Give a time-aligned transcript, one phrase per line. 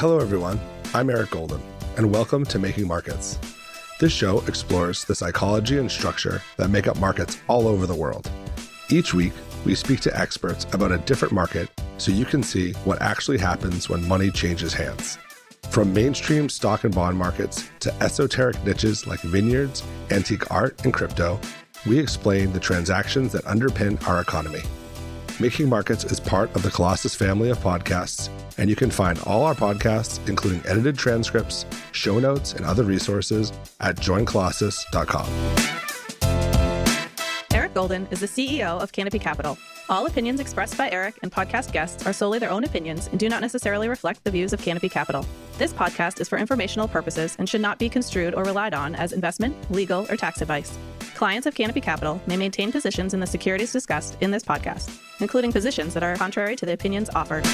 [0.00, 0.58] Hello, everyone.
[0.94, 1.60] I'm Eric Golden,
[1.98, 3.38] and welcome to Making Markets.
[3.98, 8.30] This show explores the psychology and structure that make up markets all over the world.
[8.88, 9.34] Each week,
[9.66, 11.68] we speak to experts about a different market
[11.98, 15.18] so you can see what actually happens when money changes hands.
[15.68, 21.38] From mainstream stock and bond markets to esoteric niches like vineyards, antique art, and crypto,
[21.86, 24.62] we explain the transactions that underpin our economy.
[25.40, 29.42] Making Markets is part of the Colossus family of podcasts, and you can find all
[29.42, 33.50] our podcasts, including edited transcripts, show notes, and other resources
[33.80, 35.26] at joincolossus.com.
[37.54, 39.56] Eric Golden is the CEO of Canopy Capital.
[39.88, 43.30] All opinions expressed by Eric and podcast guests are solely their own opinions and do
[43.30, 45.24] not necessarily reflect the views of Canopy Capital.
[45.56, 49.12] This podcast is for informational purposes and should not be construed or relied on as
[49.12, 50.76] investment, legal, or tax advice.
[51.20, 55.52] Clients of Canopy Capital may maintain positions in the securities discussed in this podcast, including
[55.52, 57.44] positions that are contrary to the opinions offered.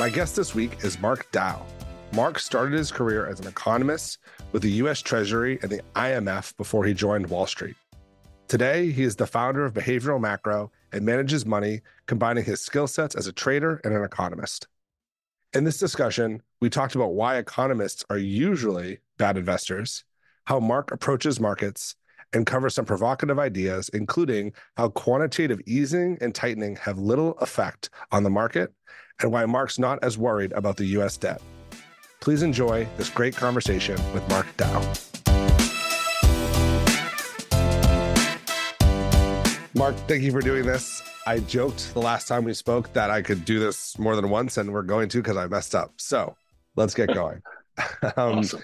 [0.00, 1.64] My guest this week is Mark Dow.
[2.12, 4.18] Mark started his career as an economist
[4.50, 7.76] with the US Treasury and the IMF before he joined Wall Street.
[8.48, 13.14] Today, he is the founder of Behavioral Macro and manages money, combining his skill sets
[13.14, 14.66] as a trader and an economist.
[15.52, 20.02] In this discussion, we talked about why economists are usually bad investors,
[20.46, 21.96] how Mark approaches markets,
[22.32, 28.24] and cover some provocative ideas, including how quantitative easing and tightening have little effect on
[28.24, 28.72] the market,
[29.20, 31.40] and why Mark's not as worried about the US debt.
[32.20, 34.80] Please enjoy this great conversation with Mark Dow.
[39.74, 41.02] Mark, thank you for doing this.
[41.26, 44.56] I joked the last time we spoke that I could do this more than once,
[44.56, 45.94] and we're going to because I messed up.
[45.96, 46.36] So
[46.76, 47.42] let's get going.
[48.16, 48.62] um, awesome.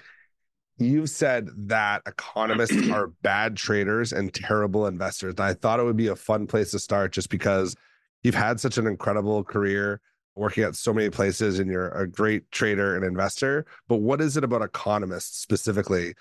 [0.81, 5.35] You've said that economists are bad traders and terrible investors.
[5.35, 7.77] And I thought it would be a fun place to start just because
[8.23, 10.01] you've had such an incredible career
[10.35, 13.67] working at so many places and you're a great trader and investor.
[13.89, 16.15] But what is it about economists specifically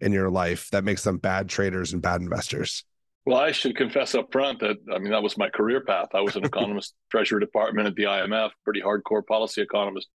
[0.00, 2.84] in your life that makes them bad traders and bad investors?
[3.26, 6.08] Well, I should confess up front that I mean that was my career path.
[6.14, 10.08] I was an economist, Treasury Department at the IMF, pretty hardcore policy economist.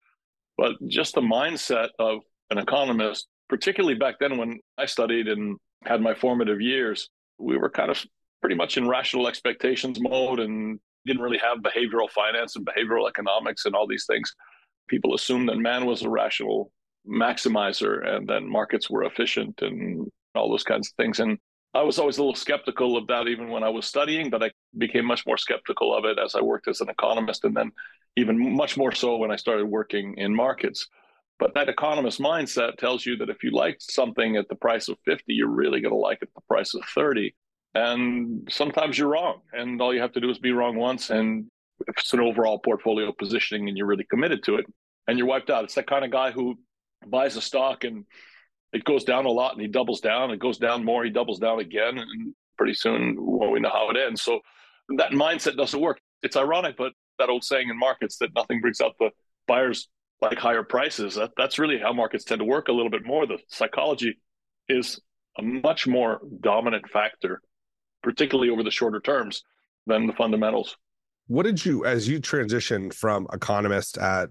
[0.57, 6.01] But just the mindset of an economist, particularly back then when I studied and had
[6.01, 8.03] my formative years, we were kind of
[8.41, 13.65] pretty much in rational expectations mode and didn't really have behavioral finance and behavioral economics
[13.65, 14.33] and all these things.
[14.87, 16.71] People assumed that man was a rational
[17.07, 21.19] maximizer and then markets were efficient and all those kinds of things.
[21.19, 21.37] And
[21.75, 24.49] I was always a little skeptical of that even when I was studying, but I
[24.79, 27.71] became much more skeptical of it as I worked as an economist, and then
[28.17, 30.87] even much more so when I started working in markets.
[31.39, 34.97] But that economist mindset tells you that if you like something at the price of
[35.05, 37.35] 50, you're really going to like it at the price of 30.
[37.75, 39.41] And sometimes you're wrong.
[39.51, 41.09] And all you have to do is be wrong once.
[41.09, 41.47] And
[41.87, 44.65] if it's an overall portfolio positioning and you're really committed to it,
[45.07, 45.63] and you're wiped out.
[45.63, 46.55] It's that kind of guy who
[47.05, 48.05] buys a stock and
[48.71, 50.31] it goes down a lot and he doubles down.
[50.31, 53.89] It goes down more, he doubles down again, and pretty soon well, we know how
[53.89, 54.21] it ends.
[54.21, 54.39] So
[54.97, 55.99] that mindset doesn't work.
[56.21, 59.09] It's ironic, but that old saying in markets that nothing brings out the
[59.47, 59.89] buyers
[60.23, 61.15] like higher prices.
[61.15, 63.25] That, that's really how markets tend to work a little bit more.
[63.25, 64.17] The psychology
[64.69, 64.99] is
[65.37, 67.41] a much more dominant factor,
[68.01, 69.43] particularly over the shorter terms,
[69.85, 70.75] than the fundamentals.
[71.27, 74.29] What did you, as you transitioned from economist at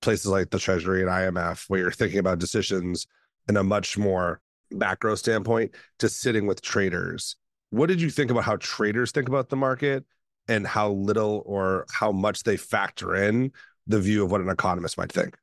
[0.00, 3.06] places like the Treasury and IMF, where you're thinking about decisions
[3.48, 7.36] in a much more macro standpoint to sitting with traders.
[7.70, 10.04] What did you think about how traders think about the market
[10.48, 13.52] and how little or how much they factor in
[13.86, 15.36] the view of what an economist might think?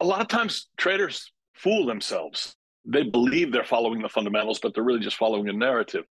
[0.00, 2.54] A lot of times traders fool themselves.
[2.84, 6.04] They believe they're following the fundamentals, but they're really just following a narrative.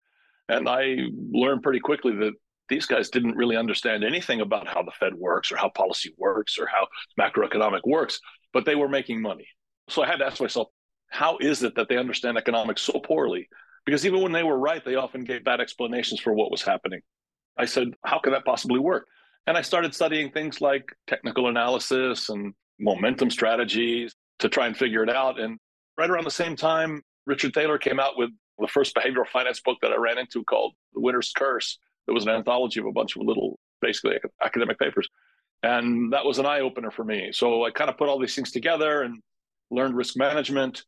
[0.49, 0.97] And I
[1.31, 2.33] learned pretty quickly that
[2.69, 6.59] these guys didn't really understand anything about how the Fed works or how policy works
[6.59, 6.87] or how
[7.21, 8.19] macroeconomic works,
[8.53, 9.47] but they were making money.
[9.89, 10.69] So I had to ask myself,
[11.11, 13.49] how is it that they understand economics so poorly?
[13.85, 17.01] Because even when they were right, they often gave bad explanations for what was happening.
[17.57, 19.07] I said, how could that possibly work?
[19.47, 25.03] And I started studying things like technical analysis and momentum strategies to try and figure
[25.03, 25.39] it out.
[25.39, 25.59] And
[25.99, 29.79] right around the same time, Richard Thaler came out with the first behavioral finance book
[29.83, 31.79] that I ran into called The Winner's Curse.
[32.07, 35.09] It was an anthology of a bunch of little, basically academic papers.
[35.63, 37.31] And that was an eye opener for me.
[37.33, 39.23] So I kind of put all these things together and
[39.71, 40.85] learned risk management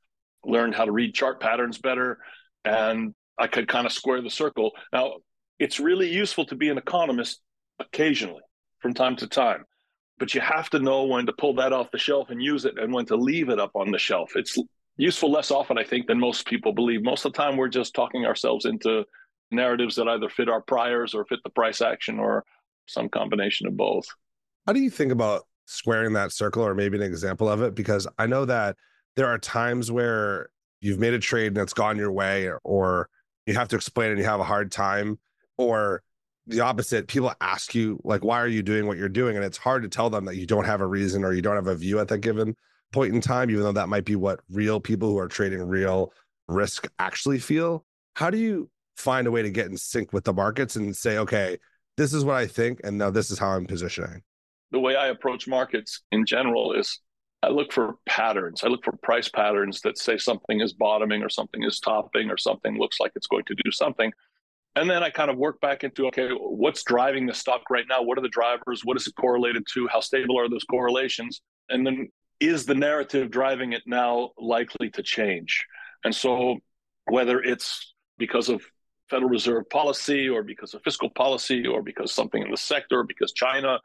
[0.46, 2.18] learned how to read chart patterns better,
[2.64, 4.72] and I could kind of square the circle.
[4.92, 5.14] Now,
[5.58, 7.40] it's really useful to be an economist
[7.78, 8.42] occasionally
[8.80, 9.64] from time to time,
[10.18, 12.78] but you have to know when to pull that off the shelf and use it
[12.78, 14.32] and when to leave it up on the shelf.
[14.36, 14.58] It's
[14.96, 17.02] useful less often, I think, than most people believe.
[17.02, 19.04] Most of the time, we're just talking ourselves into
[19.50, 22.44] narratives that either fit our priors or fit the price action or
[22.86, 24.06] some combination of both.
[24.66, 27.74] How do you think about squaring that circle or maybe an example of it?
[27.74, 28.76] Because I know that
[29.16, 30.48] there are times where
[30.80, 33.08] you've made a trade and it's gone your way, or
[33.46, 35.18] you have to explain and you have a hard time,
[35.56, 36.02] or
[36.46, 37.08] the opposite.
[37.08, 39.36] People ask you like why are you doing what you're doing?
[39.36, 41.56] And it's hard to tell them that you don't have a reason or you don't
[41.56, 42.56] have a view at that given
[42.92, 46.12] point in time even though that might be what real people who are trading real
[46.48, 47.84] risk actually feel.
[48.14, 51.18] How do you find a way to get in sync with the markets and say
[51.18, 51.58] okay
[51.96, 54.22] this is what i think and now this is how i'm positioning
[54.70, 57.00] the way i approach markets in general is
[57.42, 58.64] i look for patterns.
[58.64, 62.38] I look for price patterns that say something is bottoming or something is topping or
[62.38, 64.12] something looks like it's going to do something
[64.76, 68.02] and then I kind of work back into okay, what's driving the stock right now?
[68.02, 68.82] What are the drivers?
[68.84, 69.88] What is it correlated to?
[69.88, 71.40] How stable are those correlations?
[71.70, 72.08] And then
[72.40, 75.64] is the narrative driving it now likely to change?
[76.04, 76.58] And so,
[77.06, 78.62] whether it's because of
[79.08, 83.04] Federal Reserve policy or because of fiscal policy or because something in the sector, or
[83.04, 83.78] because China,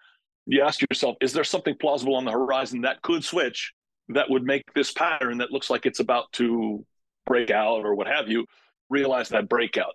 [0.46, 3.72] you ask yourself, is there something plausible on the horizon that could switch
[4.10, 6.86] that would make this pattern that looks like it's about to
[7.26, 8.46] break out or what have you,
[8.90, 9.94] realize that breakout?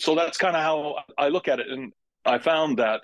[0.00, 1.68] So that's kind of how I look at it.
[1.68, 1.92] And
[2.24, 3.02] I found that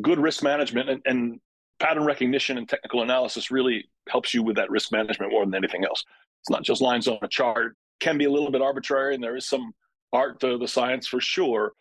[0.00, 1.40] good risk management and, and,
[1.80, 5.84] pattern recognition and technical analysis really helps you with that risk management more than anything
[5.84, 6.04] else.
[6.40, 7.76] It's not just lines on a chart.
[8.00, 9.72] Can be a little bit arbitrary, and there is some
[10.12, 11.72] art to the science for sure.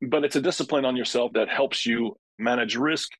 [0.00, 3.10] But it's a discipline on yourself that helps you manage risk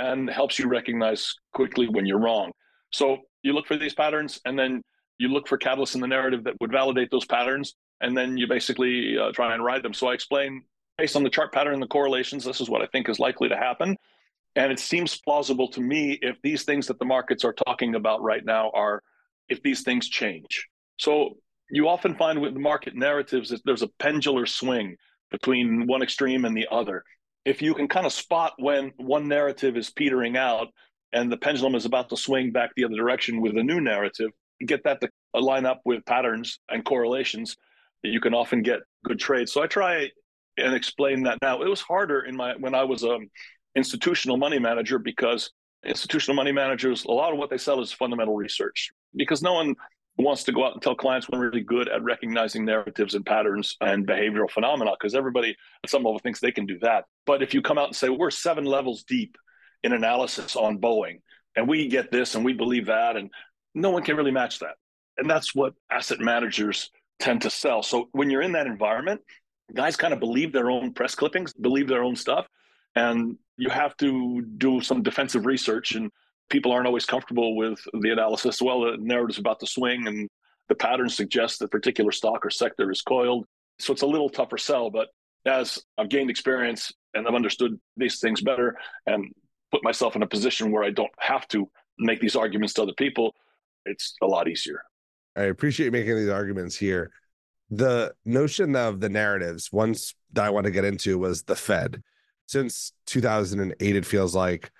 [0.00, 2.50] and helps you recognize quickly when you're wrong.
[2.92, 4.82] So you look for these patterns, and then
[5.18, 8.46] you look for catalysts in the narrative that would validate those patterns and then you
[8.46, 9.94] basically uh, try and ride them.
[9.94, 10.62] So I explain
[10.98, 13.48] based on the chart pattern and the correlations, this is what I think is likely
[13.48, 13.96] to happen.
[14.54, 18.22] And it seems plausible to me if these things that the markets are talking about
[18.22, 19.02] right now are,
[19.48, 20.66] if these things change.
[20.98, 21.36] So
[21.70, 24.96] you often find with market narratives that there's a pendular swing
[25.30, 27.02] between one extreme and the other.
[27.44, 30.68] If you can kind of spot when one narrative is petering out
[31.12, 34.30] and the pendulum is about to swing back the other direction with a new narrative,
[34.64, 37.56] get that to line up with patterns and correlations
[38.02, 39.52] you can often get good trades.
[39.52, 40.10] So I try
[40.56, 41.62] and explain that now.
[41.62, 43.30] It was harder in my when I was a um,
[43.74, 45.50] institutional money manager because
[45.84, 49.74] institutional money managers a lot of what they sell is fundamental research because no one
[50.18, 53.26] wants to go out and tell clients when we're really good at recognizing narratives and
[53.26, 55.54] patterns and behavioral phenomena because everybody
[55.84, 57.04] at some level thinks they can do that.
[57.26, 59.36] But if you come out and say we're seven levels deep
[59.82, 61.20] in analysis on Boeing
[61.54, 63.30] and we get this and we believe that and
[63.74, 64.76] no one can really match that.
[65.18, 67.82] And that's what asset managers tend to sell.
[67.82, 69.20] So when you're in that environment,
[69.74, 72.46] guys kind of believe their own press clippings, believe their own stuff,
[72.94, 75.92] and you have to do some defensive research.
[75.92, 76.10] And
[76.50, 78.62] people aren't always comfortable with the analysis.
[78.62, 80.28] Well, the narrative's about to swing, and
[80.68, 83.46] the pattern suggests that particular stock or sector is coiled.
[83.78, 84.90] So it's a little tougher sell.
[84.90, 85.08] But
[85.46, 88.76] as I've gained experience and I've understood these things better
[89.06, 89.32] and
[89.70, 92.94] put myself in a position where I don't have to make these arguments to other
[92.94, 93.34] people,
[93.84, 94.82] it's a lot easier.
[95.36, 97.10] I appreciate making these arguments here.
[97.70, 102.02] The notion of the narratives, once that I want to get into, was the Fed.
[102.46, 104.70] Since 2008, it feels like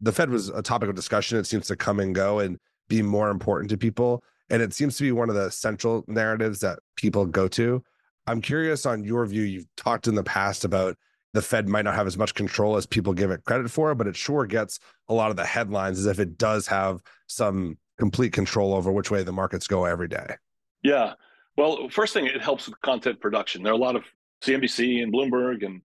[0.00, 1.38] the Fed was a topic of discussion.
[1.38, 4.24] It seems to come and go and be more important to people.
[4.50, 7.82] And it seems to be one of the central narratives that people go to.
[8.26, 9.42] I'm curious on your view.
[9.42, 10.96] You've talked in the past about
[11.32, 14.06] the Fed might not have as much control as people give it credit for, but
[14.06, 14.78] it sure gets
[15.08, 19.12] a lot of the headlines as if it does have some complete control over which
[19.12, 20.34] way the markets go every day?
[20.82, 21.12] Yeah.
[21.56, 23.62] Well, first thing, it helps with content production.
[23.62, 24.02] There are a lot of
[24.44, 25.80] CNBC and Bloomberg and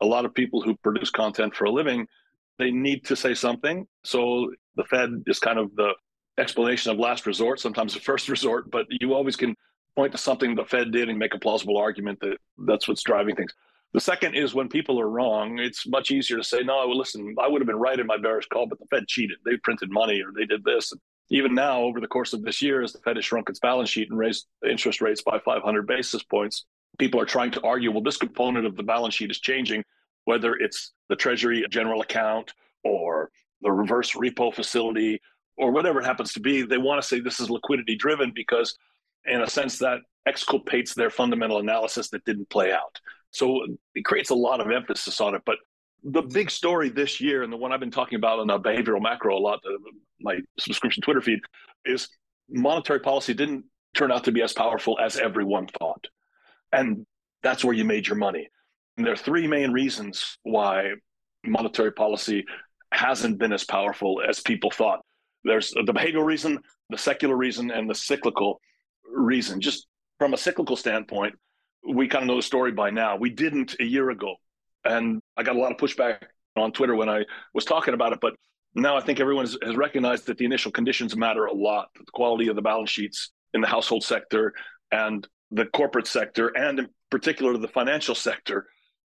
[0.00, 2.08] a lot of people who produce content for a living.
[2.58, 3.86] They need to say something.
[4.02, 5.92] So the Fed is kind of the
[6.38, 9.54] explanation of last resort, sometimes the first resort, but you always can
[9.94, 13.36] point to something the Fed did and make a plausible argument that that's what's driving
[13.36, 13.54] things.
[13.92, 17.36] The second is when people are wrong, it's much easier to say, no, well, listen,
[17.40, 19.38] I would have been right in my bearish call, but the Fed cheated.
[19.44, 20.92] They printed money or they did this
[21.30, 23.88] even now over the course of this year as the fed has shrunk its balance
[23.88, 26.64] sheet and raised interest rates by 500 basis points
[26.98, 29.82] people are trying to argue well this component of the balance sheet is changing
[30.24, 32.52] whether it's the treasury general account
[32.84, 33.30] or
[33.62, 35.20] the reverse repo facility
[35.56, 38.76] or whatever it happens to be they want to say this is liquidity driven because
[39.26, 43.00] in a sense that exculpates their fundamental analysis that didn't play out.
[43.30, 45.56] So it creates a lot of emphasis on it but
[46.04, 49.02] the big story this year, and the one I've been talking about on the behavioral
[49.02, 49.60] macro a lot,
[50.20, 51.40] my subscription Twitter feed,
[51.84, 52.08] is
[52.48, 53.64] monetary policy didn't
[53.94, 56.06] turn out to be as powerful as everyone thought.
[56.72, 57.06] And
[57.42, 58.48] that's where you made your money.
[58.96, 60.92] And there are three main reasons why
[61.44, 62.44] monetary policy
[62.92, 65.00] hasn't been as powerful as people thought.
[65.44, 66.58] There's the behavioral reason,
[66.90, 68.60] the secular reason, and the cyclical
[69.04, 69.60] reason.
[69.60, 69.86] Just
[70.18, 71.34] from a cyclical standpoint,
[71.88, 73.16] we kind of know the story by now.
[73.16, 74.36] We didn't a year ago
[74.84, 76.22] and I got a lot of pushback
[76.56, 78.18] on Twitter when I was talking about it.
[78.20, 78.34] But
[78.74, 81.88] now I think everyone has, has recognized that the initial conditions matter a lot.
[81.96, 84.54] The quality of the balance sheets in the household sector
[84.92, 88.66] and the corporate sector, and in particular the financial sector,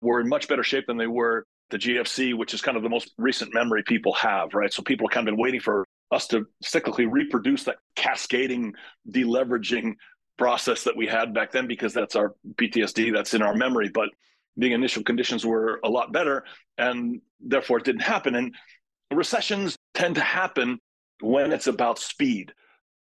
[0.00, 2.88] were in much better shape than they were the GFC, which is kind of the
[2.88, 4.72] most recent memory people have, right?
[4.72, 8.74] So people have kind of been waiting for us to cyclically reproduce that cascading
[9.10, 9.94] deleveraging
[10.38, 13.90] process that we had back then because that's our PTSD, that's in our memory.
[13.92, 14.10] But
[14.56, 16.44] the initial conditions were a lot better,
[16.78, 18.34] and therefore it didn't happen.
[18.34, 18.54] And
[19.12, 20.78] recessions tend to happen
[21.20, 22.52] when it's about speed,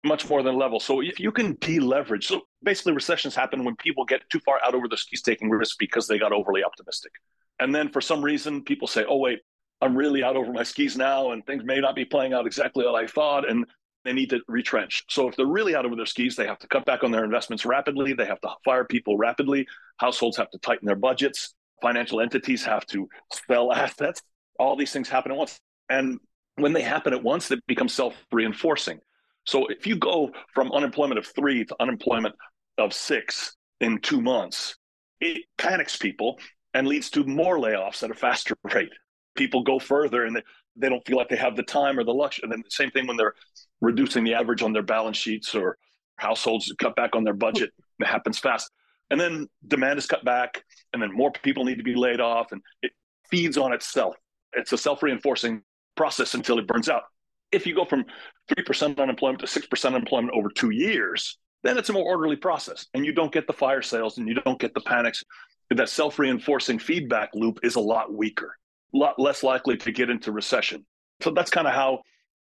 [0.04, 0.80] much more than level.
[0.80, 4.76] So if you can deleverage, so basically recessions happen when people get too far out
[4.76, 7.12] over the skis taking risks because they got overly optimistic.
[7.60, 9.40] And then for some reason, people say, oh, wait,
[9.82, 12.86] I'm really out over my skis now, and things may not be playing out exactly
[12.86, 13.50] what I thought.
[13.50, 13.66] And
[14.06, 15.04] they need to retrench.
[15.10, 17.26] So if they're really out over their skis, they have to cut back on their
[17.26, 18.14] investments rapidly.
[18.14, 19.68] They have to fire people rapidly.
[19.98, 21.54] Households have to tighten their budgets.
[21.82, 23.08] Financial entities have to
[23.48, 24.22] sell assets.
[24.60, 25.60] All these things happen at once.
[25.90, 26.20] And
[26.56, 29.00] when they happen at once, they become self reinforcing.
[29.46, 32.36] So if you go from unemployment of three to unemployment
[32.78, 34.76] of six in two months,
[35.20, 36.40] it panics people
[36.74, 38.92] and leads to more layoffs at a faster rate.
[39.36, 40.44] People go further and they,
[40.80, 42.44] they don't feel like they have the time or the luxury.
[42.44, 43.36] And then the same thing when they're
[43.82, 45.78] reducing the average on their balance sheets or
[46.18, 47.72] households cut back on their budget.
[48.00, 48.72] It happens fast.
[49.10, 52.52] And then demand is cut back, and then more people need to be laid off,
[52.52, 52.92] and it
[53.30, 54.16] feeds on itself.
[54.54, 55.64] It's a self reinforcing
[55.96, 57.04] process until it burns out.
[57.52, 58.06] If you go from
[58.52, 63.06] 3% unemployment to 6% unemployment over two years, then it's a more orderly process, and
[63.06, 65.24] you don't get the fire sales and you don't get the panics.
[65.72, 68.58] That self reinforcing feedback loop is a lot weaker,
[68.94, 70.86] lot less likely to get into recession.
[71.22, 72.00] So that's kind of how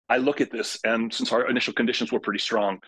[0.09, 2.79] I look at this, and since our initial conditions were pretty strong,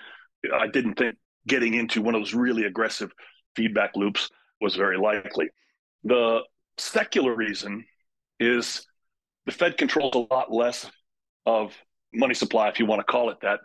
[0.53, 1.15] I didn't think
[1.47, 3.11] getting into one of those really aggressive
[3.55, 4.29] feedback loops
[4.61, 5.47] was very likely.
[6.03, 6.41] The
[6.77, 7.85] secular reason
[8.39, 8.85] is
[9.45, 10.89] the Fed controls a lot less
[11.45, 11.73] of
[12.13, 13.61] money supply, if you want to call it that,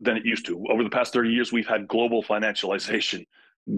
[0.00, 0.64] than it used to.
[0.70, 3.26] Over the past 30 years, we've had global financialization,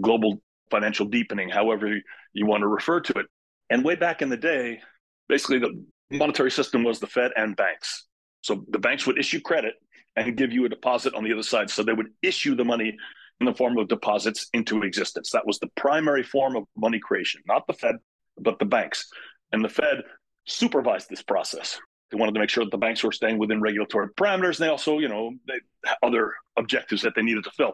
[0.01, 1.97] global financial deepening, however
[2.33, 3.27] you want to refer to it.
[3.71, 4.81] And way back in the day,
[5.29, 6.19] basically the hmm.
[6.19, 8.07] monetary system was the Fed and banks.
[8.43, 9.75] So the banks would issue credit
[10.15, 11.71] and give you a deposit on the other side.
[11.71, 12.97] So they would issue the money
[13.41, 15.31] in the form of deposits into existence.
[15.31, 17.97] That was the primary form of money creation, not the Fed,
[18.39, 19.09] but the banks.
[19.53, 20.03] And the Fed
[20.47, 21.79] supervised this process.
[22.11, 24.59] They wanted to make sure that the banks were staying within regulatory parameters.
[24.59, 27.73] And they also, you know, they other objectives that they needed to fill.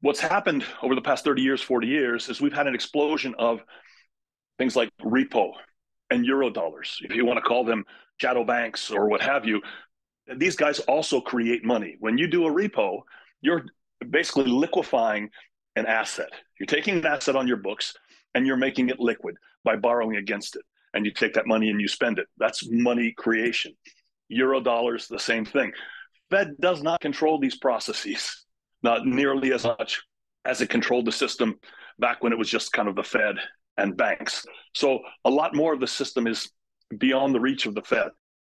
[0.00, 3.60] What's happened over the past 30 years, 40 years, is we've had an explosion of
[4.58, 5.52] things like repo
[6.10, 7.84] and euro dollars, if you want to call them
[8.18, 9.60] shadow banks or what have you,
[10.36, 11.96] these guys also create money.
[12.00, 13.00] When you do a repo,
[13.40, 13.66] you're
[14.10, 15.30] basically liquefying
[15.76, 16.30] an asset.
[16.58, 17.94] You're taking an asset on your books
[18.34, 20.62] and you're making it liquid by borrowing against it.
[20.94, 22.26] And you take that money and you spend it.
[22.38, 23.74] That's money creation.
[24.28, 25.72] Euro dollars, the same thing.
[26.30, 28.44] Fed does not control these processes,
[28.82, 30.02] not nearly as much
[30.44, 31.58] as it controlled the system
[31.98, 33.36] back when it was just kind of the Fed
[33.78, 34.44] and banks.
[34.74, 36.50] So a lot more of the system is
[36.98, 38.10] beyond the reach of the Fed.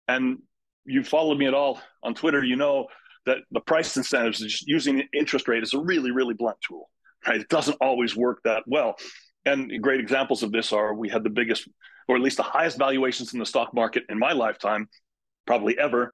[0.08, 0.40] And
[0.86, 2.88] you followed me at all on Twitter, you know
[3.26, 6.90] that the price incentives, using interest rate is a really, really blunt tool,
[7.28, 7.42] right?
[7.42, 8.96] It doesn't always work that well.
[9.46, 11.68] And great examples of this are we had the biggest,
[12.08, 14.90] or at least the highest valuations in the stock market in my lifetime,
[15.46, 16.14] probably ever,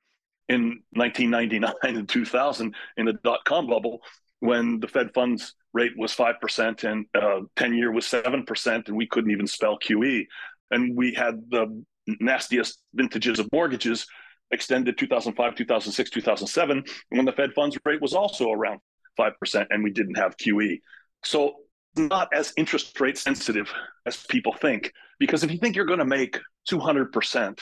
[0.50, 4.00] in 1999 and 2000 in the dot com bubble
[4.40, 9.06] when the Fed funds rate was 5% and uh, 10 year was 7%, and we
[9.06, 10.26] couldn't even spell QE.
[10.72, 11.84] And we had the
[12.20, 14.08] nastiest vintages of mortgages
[14.52, 18.80] extended 2005, 2006, 2007, when the Fed funds rate was also around
[19.20, 20.80] 5%, and we didn't have QE.
[21.24, 21.56] So,
[21.98, 23.72] not as interest rate sensitive
[24.06, 24.92] as people think.
[25.20, 26.40] Because if you think you're going to make
[26.70, 27.60] 200%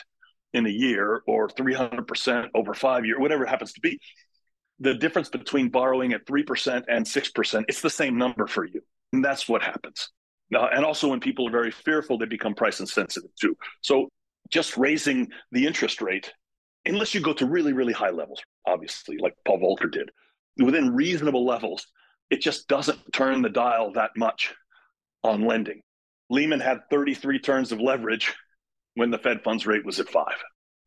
[0.53, 3.99] in a year or 300% over five years, whatever it happens to be,
[4.79, 8.81] the difference between borrowing at 3% and 6%, it's the same number for you.
[9.11, 10.09] And that's what happens.
[10.49, 13.55] Now, and also when people are very fearful, they become price insensitive too.
[13.81, 14.09] So
[14.51, 16.31] just raising the interest rate
[16.85, 20.09] unless you go to really, really high levels, obviously, like Paul Volcker did,
[20.57, 21.87] within reasonable levels,
[22.29, 24.53] it just doesn't turn the dial that much
[25.23, 25.81] on lending.
[26.29, 28.33] Lehman had 33 turns of leverage
[28.95, 30.35] when the Fed funds rate was at five.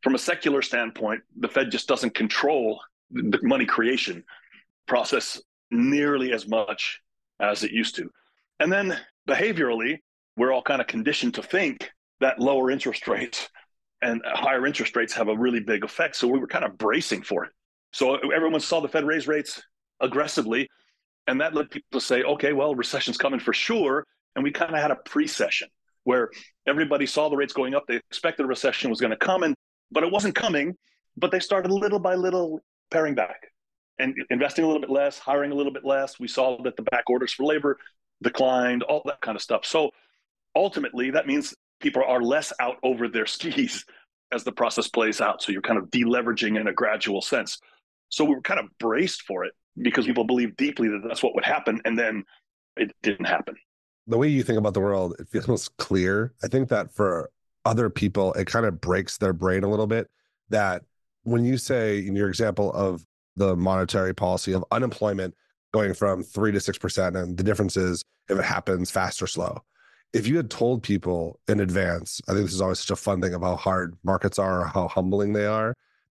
[0.03, 4.25] From a secular standpoint, the Fed just doesn't control the money creation
[4.87, 7.01] process nearly as much
[7.41, 8.11] as it used to.
[8.61, 8.99] And then
[9.29, 9.99] behaviorally,
[10.37, 13.49] we're all kind of conditioned to think that lower interest rates
[14.03, 16.17] and higher interest rates have a really big effect.
[16.17, 17.53] So we were kind of bracing for it.
[17.93, 19.63] So everyone saw the Fed raise rates
[20.01, 20.69] aggressively,
[21.27, 24.05] and that led people to say, okay, well, recession's coming for sure.
[24.35, 25.69] And we kind of had a precession
[26.05, 26.31] where
[26.67, 27.85] everybody saw the rates going up.
[27.89, 29.55] They expected a recession was going to come, and
[29.91, 30.77] but it wasn't coming.
[31.17, 33.53] but they started little by little paring back
[33.99, 36.19] and investing a little bit less, hiring a little bit less.
[36.19, 37.79] We saw that the back orders for labor
[38.23, 39.65] declined, all that kind of stuff.
[39.65, 39.91] So
[40.55, 43.85] ultimately, that means people are less out over their skis
[44.33, 45.43] as the process plays out.
[45.43, 47.59] So you're kind of deleveraging in a gradual sense.
[48.09, 51.35] So we were kind of braced for it because people believed deeply that that's what
[51.35, 51.81] would happen.
[51.85, 52.25] And then
[52.77, 53.57] it didn't happen.
[54.07, 56.33] The way you think about the world, it feels clear.
[56.43, 57.31] I think that for
[57.65, 60.09] other people, it kind of breaks their brain a little bit
[60.51, 60.83] that
[61.27, 63.05] when you say in your example of
[63.35, 65.35] the monetary policy of unemployment
[65.73, 69.27] going from three to six percent, and the difference is if it happens fast or
[69.27, 69.61] slow.
[70.13, 73.21] If you had told people in advance, I think this is always such a fun
[73.21, 75.75] thing of how hard markets are, or how humbling they are.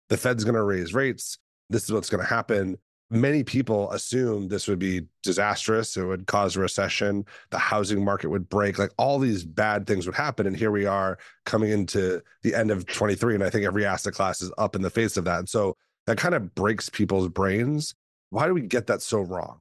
[0.09, 1.39] The Fed's going to raise rates.
[1.71, 2.77] This is what's going to happen
[3.11, 5.97] many people assumed this would be disastrous.
[5.97, 7.25] It would cause a recession.
[7.51, 8.79] The housing market would break.
[8.79, 10.47] Like all these bad things would happen.
[10.47, 13.35] And here we are coming into the end of 23.
[13.35, 15.39] And I think every asset class is up in the face of that.
[15.39, 17.95] And so that kind of breaks people's brains.
[18.31, 19.61] Why do we get that so wrong?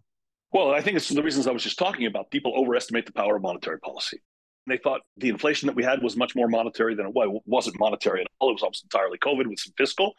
[0.51, 2.31] Well, I think it's the reasons I was just talking about.
[2.31, 4.21] People overestimate the power of monetary policy.
[4.67, 7.29] They thought the inflation that we had was much more monetary than it was.
[7.29, 8.49] It wasn't monetary at all.
[8.49, 10.13] It was almost entirely COVID with some fiscal.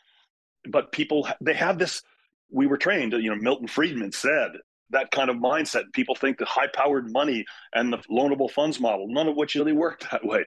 [0.68, 2.02] But people, they have this
[2.50, 4.53] we were trained, you know, Milton Friedman said
[4.91, 5.85] that kind of mindset.
[5.93, 9.73] People think the high powered money and the loanable funds model, none of which really
[9.73, 10.45] work that way.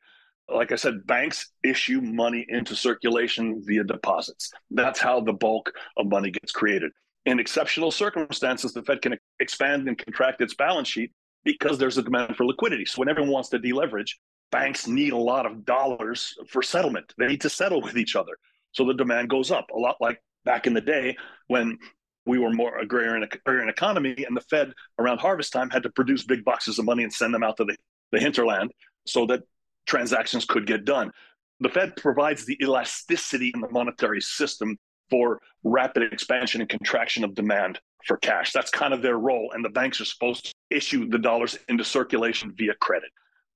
[0.48, 4.52] Like I said, banks issue money into circulation via deposits.
[4.72, 6.92] That's how the bulk of money gets created.
[7.26, 11.12] In exceptional circumstances, the Fed can expand and contract its balance sheet
[11.44, 12.86] because there's a demand for liquidity.
[12.86, 14.16] So when everyone wants to deleverage,
[14.52, 17.14] banks need a lot of dollars for settlement.
[17.18, 18.38] They need to settle with each other.
[18.72, 21.18] So the demand goes up, a lot like back in the day
[21.48, 21.78] when
[22.26, 23.24] we were more agrarian,
[23.70, 27.12] economy, and the Fed around harvest time had to produce big boxes of money and
[27.12, 27.76] send them out to the,
[28.12, 28.72] the hinterland
[29.06, 29.42] so that
[29.86, 31.12] transactions could get done.
[31.60, 34.78] The Fed provides the elasticity in the monetary system
[35.10, 38.54] for rapid expansion and contraction of demand for cash.
[38.54, 39.52] That's kind of their role.
[39.54, 43.10] And the banks are supposed to issue the dollars into circulation via credit.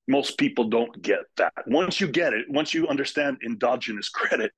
[0.07, 1.53] Most people don't get that.
[1.67, 4.51] Once you get it, once you understand endogenous credit,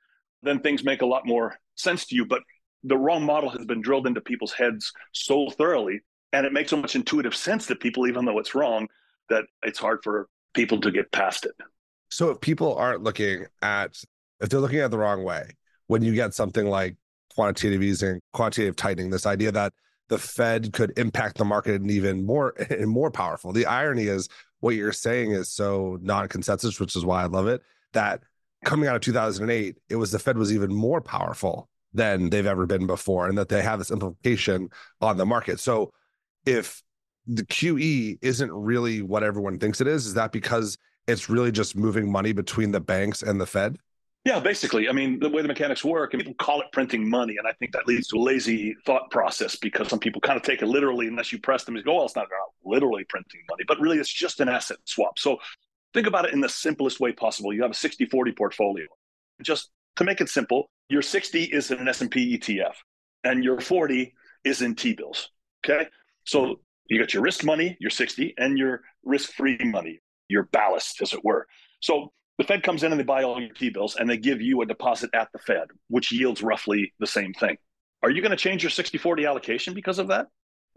[0.45, 2.25] then things make a lot more sense to you.
[2.25, 2.41] But
[2.83, 6.77] the wrong model has been drilled into people's heads so thoroughly, and it makes so
[6.77, 8.87] much intuitive sense to people, even though it's wrong,
[9.29, 11.53] that it's hard for people to get past it.
[12.09, 13.97] So if people aren't looking at,
[14.39, 15.49] if they're looking at the wrong way,
[15.87, 16.95] when you get something like
[17.33, 19.73] quantitative easing, quantitative tightening, this idea that
[20.07, 23.51] the Fed could impact the market and even more and more powerful.
[23.51, 24.29] The irony is
[24.59, 27.61] what you're saying is so non-consensus, which is why I love it.
[27.93, 28.21] That
[28.65, 32.65] coming out of 2008, it was the Fed was even more powerful than they've ever
[32.65, 35.59] been before, and that they have this implication on the market.
[35.59, 35.91] So,
[36.45, 36.83] if
[37.25, 41.75] the QE isn't really what everyone thinks it is, is that because it's really just
[41.75, 43.77] moving money between the banks and the Fed?
[44.25, 44.89] Yeah, basically.
[44.89, 47.51] I mean, the way the mechanics work, and people call it printing money, and I
[47.53, 50.65] think that leads to a lazy thought process because some people kind of take it
[50.65, 53.79] literally unless you press them and go, "Well, it's not, not literally printing money," but
[53.79, 55.19] really, it's just an asset swap.
[55.19, 55.37] So
[55.95, 57.53] think about it in the simplest way possible.
[57.53, 58.85] You have a 60-40 portfolio.
[59.41, 62.73] Just to make it simple, your 60 is in an S&P ETF
[63.23, 65.29] and your 40 is in T-bills.
[65.65, 65.87] Okay?
[66.25, 71.13] So you got your risk money, your 60, and your risk-free money, your ballast, as
[71.13, 71.47] it were.
[71.79, 74.61] So the Fed comes in and they buy all your T-bills and they give you
[74.61, 77.57] a deposit at the Fed, which yields roughly the same thing.
[78.03, 80.27] Are you going to change your 60-40 allocation because of that?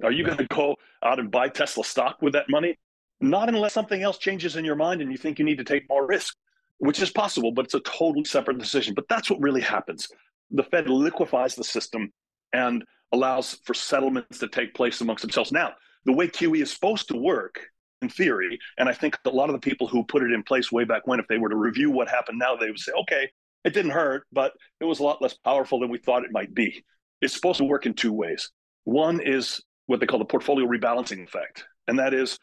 [0.03, 2.79] Are you going to go out and buy Tesla stock with that money?
[3.21, 5.89] Not unless something else changes in your mind and you think you need to take
[5.89, 6.37] more risk
[6.79, 8.95] which is possible, but it's a totally separate decision.
[8.95, 10.09] But that's what really happens.
[10.51, 12.13] The Fed liquefies the system
[12.53, 15.53] and allows for settlements to take place amongst themselves.
[15.53, 15.73] Now,
[16.05, 17.61] the way QE is supposed to work
[18.01, 20.71] in theory, and I think a lot of the people who put it in place
[20.71, 23.29] way back when, if they were to review what happened now, they would say, okay,
[23.65, 26.55] it didn't hurt, but it was a lot less powerful than we thought it might
[26.55, 26.85] be.
[27.21, 28.51] It's supposed to work in two ways.
[28.85, 32.39] One is what they call the portfolio rebalancing effect, and that is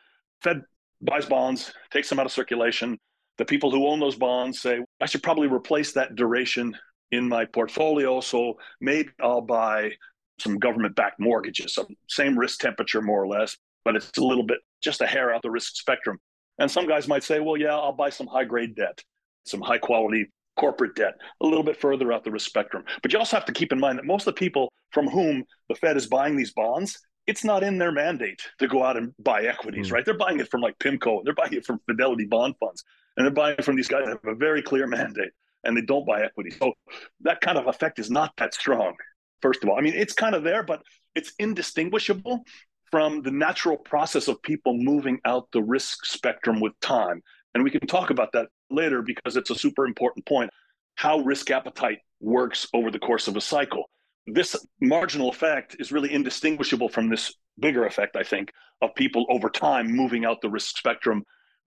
[0.46, 0.62] Fed
[1.02, 2.98] buys bonds, takes them out of circulation,
[3.38, 6.78] the people who own those bonds say, I should probably replace that duration
[7.12, 8.22] in my portfolio.
[8.22, 9.92] So maybe I'll buy
[10.40, 14.46] some government backed mortgages, some same risk temperature, more or less, but it's a little
[14.46, 16.18] bit just a hair out the risk spectrum.
[16.60, 19.02] And some guys might say, well, yeah, I'll buy some high grade debt,
[19.46, 20.28] some high quality
[20.58, 22.84] corporate debt, a little bit further out the risk spectrum.
[23.02, 25.44] But you also have to keep in mind that most of the people from whom
[25.68, 29.14] the Fed is buying these bonds, it's not in their mandate to go out and
[29.20, 29.94] buy equities, mm.
[29.94, 30.06] right?
[30.06, 32.84] They're buying it from like PIMCO, and they're buying it from Fidelity bond funds
[33.18, 35.32] and they're buying from these guys that have a very clear mandate
[35.64, 36.52] and they don't buy equity.
[36.52, 36.74] So
[37.22, 38.96] that kind of effect is not that strong,
[39.42, 39.78] first of all.
[39.78, 40.82] I mean, it's kind of there, but
[41.16, 42.44] it's indistinguishable
[42.92, 47.22] from the natural process of people moving out the risk spectrum with time.
[47.54, 50.50] And we can talk about that later because it's a super important point.
[50.98, 53.90] how risk appetite works over the course of a cycle.
[54.28, 59.50] This marginal effect is really indistinguishable from this bigger effect, I think, of people over
[59.50, 61.24] time moving out the risk spectrum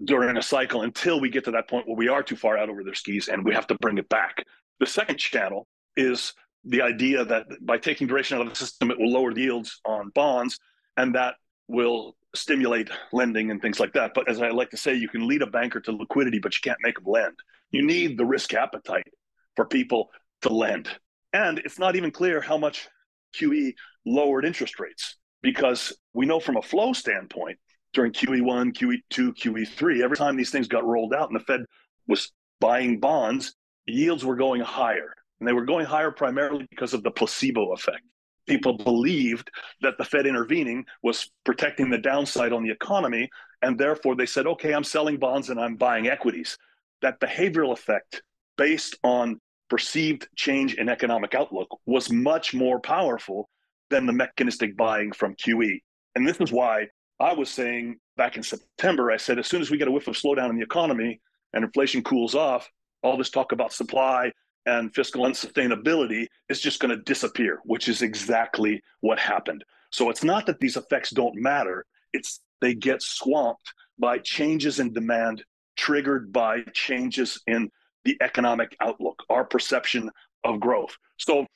[0.05, 2.69] during a cycle until we get to that point where we are too far out
[2.69, 4.45] over their skis and we have to bring it back.
[4.81, 5.67] The second channel
[5.97, 9.43] is the idea that by taking duration out of the system, it will lower the
[9.43, 10.59] yields on bonds,
[10.97, 11.35] and that
[11.69, 14.13] will stimulate lending and things like that.
[14.15, 16.61] But as I like to say, you can lead a banker to liquidity, but you
[16.63, 17.39] can't make them lend.
[17.71, 19.07] You need the risk appetite
[19.55, 20.11] for people
[20.43, 20.89] to lend.
[21.33, 22.89] And it's not even clear how much
[23.35, 27.59] QE lowered interest rates because we know from a flow standpoint
[27.93, 31.61] during QE1, QE2, QE3, every time these things got rolled out and the Fed
[32.07, 33.55] was buying bonds,
[33.87, 35.15] yields were going higher.
[35.41, 38.03] And they were going higher primarily because of the placebo effect.
[38.47, 43.29] People believed that the Fed intervening was protecting the downside on the economy.
[43.63, 46.57] And therefore, they said, okay, I'm selling bonds and I'm buying equities.
[47.03, 48.23] That behavioral effect,
[48.57, 53.49] based on perceived change in economic outlook, was much more powerful
[53.91, 55.81] than the mechanistic buying from QE.
[56.15, 56.89] And this is why
[57.21, 60.09] I was saying back in September, I said, as soon as we get a whiff
[60.09, 61.21] of slowdown in the economy
[61.53, 62.69] and inflation cools off,
[63.03, 64.33] all this talk about supply
[64.67, 69.65] and fiscal unsustainability is just going to disappear, which is exactly what happened.
[69.91, 74.93] So it's not that these effects don't matter, it's they get swamped by changes in
[74.93, 75.45] demand
[75.77, 77.71] triggered by changes in
[78.07, 80.11] the economic outlook, our perception
[80.45, 80.97] of growth.
[81.19, 81.47] So,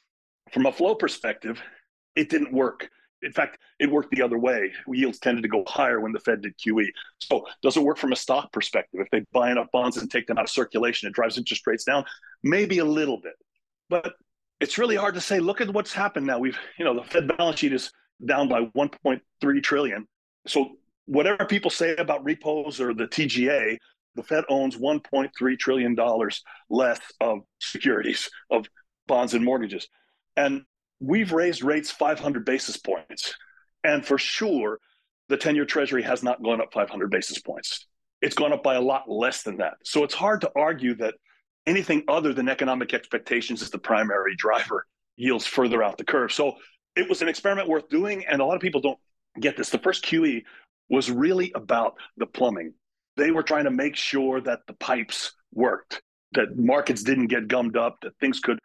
[0.53, 1.63] from a flow perspective,
[2.17, 2.91] it didn't work.
[3.23, 4.73] In fact, it worked the other way.
[4.89, 6.87] Yields tended to go higher when the Fed did QE.
[7.19, 9.01] So, does it work from a stock perspective?
[9.01, 11.85] If they buy enough bonds and take them out of circulation, it drives interest rates
[11.85, 12.05] down.
[12.43, 13.35] Maybe a little bit,
[13.89, 14.15] but
[14.61, 15.39] it's really hard to say.
[15.39, 16.39] Look at what's happened now.
[16.39, 17.93] We've, you know, the Fed balance sheet is
[18.27, 20.07] down by 1.3 trillion.
[20.47, 20.73] So,
[21.07, 23.79] whatever people say about repos or the TGA,
[24.15, 28.67] the Fed owns 1.3 trillion dollars less of securities, of
[29.07, 29.89] bonds and mortgages,
[30.37, 30.63] and
[31.01, 33.35] we've raised rates 500 basis points.
[33.83, 34.79] And for sure,
[35.29, 37.87] the 10 year treasury has not gone up 500 basis points.
[38.21, 39.75] It's gone up by a lot less than that.
[39.85, 41.15] So it's hard to argue that
[41.67, 46.33] anything other than economic expectations is the primary driver, yields further out the curve.
[46.33, 46.55] So
[46.97, 48.27] it was an experiment worth doing.
[48.27, 48.99] And a lot of people don't
[49.39, 49.71] get this.
[49.71, 50.43] The first QE
[50.91, 52.75] was really about the plumbing.
[53.21, 56.01] They were trying to make sure that the pipes worked,
[56.33, 58.59] that markets didn't get gummed up, that things could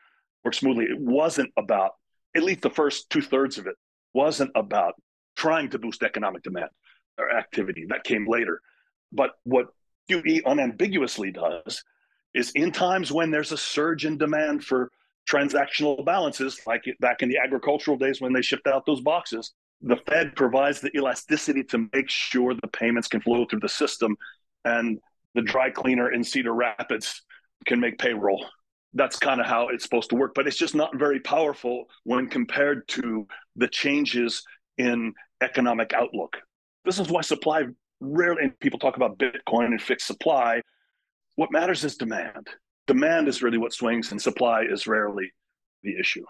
[0.46, 0.86] work smoothly.
[0.86, 1.92] It wasn't about
[2.38, 3.76] at least the first two thirds of it
[4.14, 4.94] wasn't about
[5.36, 6.70] trying to boost economic demand
[7.18, 7.86] or activity.
[7.90, 8.62] That came later.
[9.12, 9.68] But what
[10.10, 11.84] QE unambiguously does
[12.34, 14.90] is in times when there's a surge in demand for
[15.30, 19.98] transactional balances, like back in the agricultural days when they shipped out those boxes, the
[20.08, 24.16] Fed provides the elasticity to make sure the payments can flow through the system
[24.66, 25.00] and
[25.34, 27.22] the dry cleaner in Cedar Rapids
[27.66, 28.46] can make payroll.
[28.94, 32.28] That's kind of how it's supposed to work but it's just not very powerful when
[32.28, 34.44] compared to the changes
[34.78, 36.38] in economic outlook.
[36.84, 37.64] This is why supply
[38.00, 40.62] rarely and people talk about bitcoin and fixed supply.
[41.36, 42.48] What matters is demand.
[42.88, 45.32] Demand is really what swings and supply is rarely
[45.84, 46.24] the issue.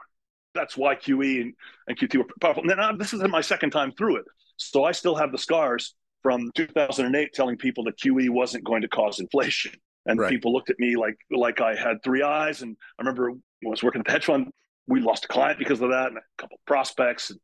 [0.53, 1.53] That's why qe and,
[1.87, 2.63] and qt were powerful.
[2.63, 4.25] Now this isn't my second time through it
[4.57, 5.93] so i still have the scars
[6.25, 9.71] from 2008 telling people that qe wasn't going to cause inflation
[10.05, 10.29] and right.
[10.29, 12.61] people looked at me like like I had three eyes.
[12.61, 14.47] And I remember when I was working at the hedge fund,
[14.87, 17.31] we lost a client because of that, and a couple of prospects.
[17.31, 17.39] And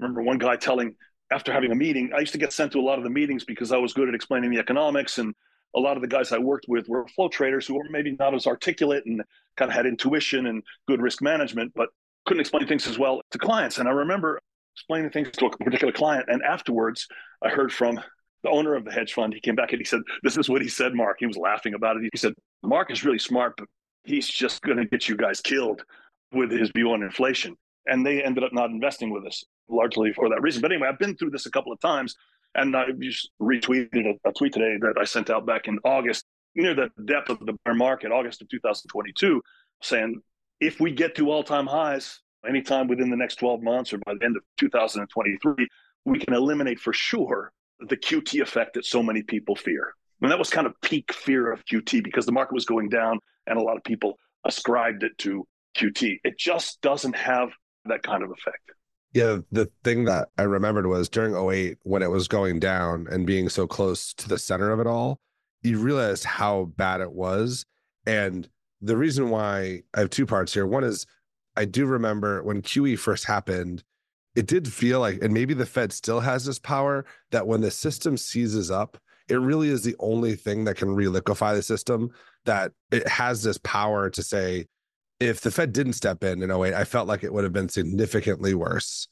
[0.00, 0.94] I remember one guy telling
[1.32, 3.44] after having a meeting, I used to get sent to a lot of the meetings
[3.44, 5.34] because I was good at explaining the economics, and
[5.74, 8.34] a lot of the guys I worked with were flow traders who were maybe not
[8.34, 9.22] as articulate and
[9.56, 11.88] kind of had intuition and good risk management, but
[12.24, 13.78] couldn't explain things as well to clients.
[13.78, 14.40] And I remember
[14.74, 17.08] explaining things to a particular client, and afterwards,
[17.42, 18.00] I heard from
[18.46, 20.62] the owner of the hedge fund, he came back and he said, This is what
[20.62, 21.16] he said, Mark.
[21.18, 22.08] He was laughing about it.
[22.12, 22.32] He said,
[22.62, 23.66] Mark is really smart, but
[24.04, 25.82] he's just going to get you guys killed
[26.32, 27.56] with his view on inflation.
[27.86, 30.62] And they ended up not investing with us largely for that reason.
[30.62, 32.14] But anyway, I've been through this a couple of times.
[32.54, 36.24] And I just retweeted a, a tweet today that I sent out back in August,
[36.54, 39.42] near the depth of the bear market, August of 2022,
[39.82, 40.20] saying
[40.60, 44.14] if we get to all time highs anytime within the next 12 months or by
[44.18, 45.68] the end of 2023,
[46.04, 49.94] we can eliminate for sure the QT effect that so many people fear.
[50.22, 53.18] And that was kind of peak fear of QT because the market was going down
[53.46, 56.18] and a lot of people ascribed it to QT.
[56.24, 57.50] It just doesn't have
[57.84, 58.72] that kind of effect.
[59.12, 63.26] Yeah, the thing that I remembered was during 08 when it was going down and
[63.26, 65.20] being so close to the center of it all,
[65.62, 67.64] you realized how bad it was.
[68.06, 68.48] And
[68.80, 70.66] the reason why I have two parts here.
[70.66, 71.06] One is
[71.56, 73.82] I do remember when QE first happened,
[74.36, 77.70] it did feel like, and maybe the Fed still has this power that when the
[77.70, 82.10] system seizes up, it really is the only thing that can reliquefy the system,
[82.44, 84.66] that it has this power to say,
[85.18, 87.70] if the Fed didn't step in in 08, I felt like it would have been
[87.70, 89.08] significantly worse.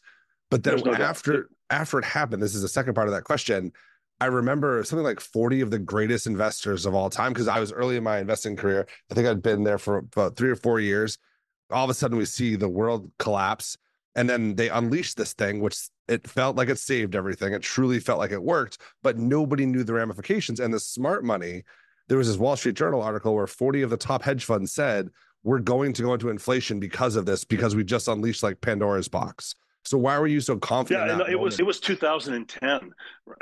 [0.51, 1.45] But then no after doubt.
[1.71, 3.73] after it happened, this is the second part of that question.
[4.21, 7.73] I remember something like 40 of the greatest investors of all time because I was
[7.73, 8.87] early in my investing career.
[9.11, 11.19] I think I'd been there for about three or four years.
[11.71, 13.77] All of a sudden, we see the world collapse,
[14.17, 15.77] and then they unleashed this thing, which
[16.09, 17.53] it felt like it saved everything.
[17.53, 20.61] It truly felt like it worked, but nobody knew the ramifications.
[20.61, 21.65] And the smart money,
[22.09, 25.09] there was this Wall Street Journal article where 40 of the top hedge funds said,
[25.43, 29.09] We're going to go into inflation because of this, because we just unleashed like Pandora's
[29.09, 29.55] box.
[29.85, 31.19] So why were you so confident?
[31.19, 32.91] Yeah, it was it was 2010,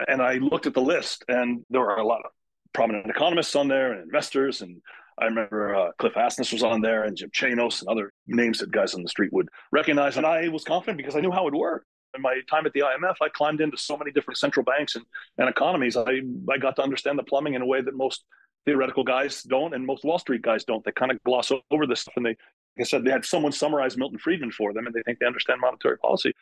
[0.08, 2.32] and I looked at the list, and there were a lot of
[2.72, 4.82] prominent economists on there and investors, and
[5.18, 8.70] I remember uh, Cliff Asness was on there, and Jim Chanos, and other names that
[8.70, 10.16] guys on the street would recognize.
[10.16, 11.86] And I was confident because I knew how it worked.
[12.14, 15.04] In my time at the IMF, I climbed into so many different central banks and,
[15.38, 15.96] and economies.
[15.96, 16.20] I
[16.50, 18.24] I got to understand the plumbing in a way that most
[18.66, 20.84] theoretical guys don't, and most Wall Street guys don't.
[20.84, 22.36] They kind of gloss over this stuff, and they
[22.76, 25.26] like I said, they had someone summarize Milton Friedman for them, and they think they
[25.26, 26.32] understand monetary policy.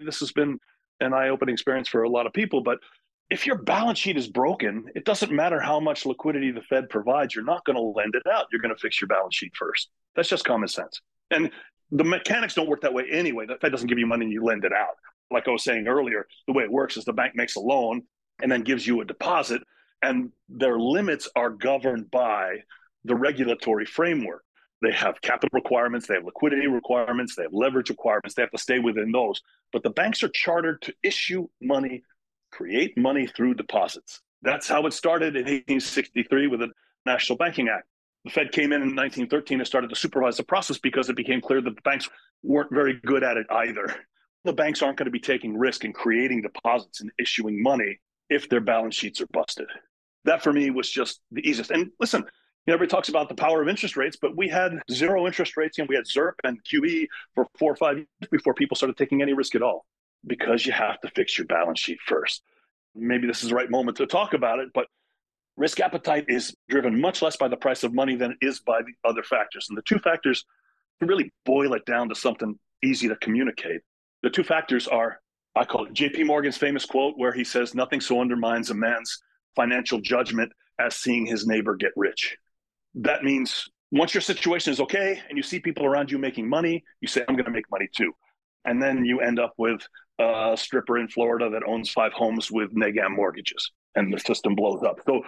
[0.00, 0.58] This has been
[1.00, 2.62] an eye-opening experience for a lot of people.
[2.62, 2.78] But
[3.30, 7.34] if your balance sheet is broken, it doesn't matter how much liquidity the Fed provides.
[7.34, 8.46] You're not going to lend it out.
[8.52, 9.88] You're going to fix your balance sheet first.
[10.14, 11.00] That's just common sense.
[11.30, 11.50] And
[11.90, 13.46] the mechanics don't work that way anyway.
[13.46, 14.96] The Fed doesn't give you money and you lend it out.
[15.30, 18.02] Like I was saying earlier, the way it works is the bank makes a loan
[18.42, 19.62] and then gives you a deposit,
[20.02, 22.56] and their limits are governed by
[23.04, 24.44] the regulatory framework.
[24.82, 28.34] They have capital requirements, they have liquidity requirements, they have leverage requirements.
[28.34, 29.40] They have to stay within those.
[29.72, 32.02] But the banks are chartered to issue money,
[32.54, 34.20] create money through deposits.
[34.42, 36.68] That's how it started in 1863 with the
[37.06, 37.86] National Banking Act.
[38.24, 41.40] The Fed came in in 1913 and started to supervise the process because it became
[41.40, 42.08] clear that the banks
[42.42, 43.94] weren't very good at it either.
[44.44, 48.46] The banks aren't going to be taking risk in creating deposits and issuing money if
[48.50, 49.68] their balance sheets are busted.
[50.26, 51.70] That for me was just the easiest.
[51.70, 52.24] And listen,
[52.68, 55.78] everybody talks about the power of interest rates, but we had zero interest rates.
[55.78, 59.22] and we had ZIRP and QE for four or five years before people started taking
[59.22, 59.86] any risk at all
[60.26, 62.42] because you have to fix your balance sheet first.
[62.94, 64.86] Maybe this is the right moment to talk about it, but
[65.56, 68.80] risk appetite is driven much less by the price of money than it is by
[68.82, 69.66] the other factors.
[69.68, 70.44] And the two factors
[71.00, 73.80] to really boil it down to something easy to communicate.
[74.22, 75.20] The two factors are
[75.56, 79.22] I call it JP Morgan's famous quote where he says, Nothing so undermines a man's
[79.54, 82.36] financial judgment as seeing his neighbor get rich
[82.94, 86.84] that means once your situation is okay and you see people around you making money,
[87.00, 88.12] you say, I'm going to make money too.
[88.64, 89.86] And then you end up with
[90.18, 94.82] a stripper in Florida that owns five homes with Negam mortgages and the system blows
[94.82, 95.00] up.
[95.06, 95.22] So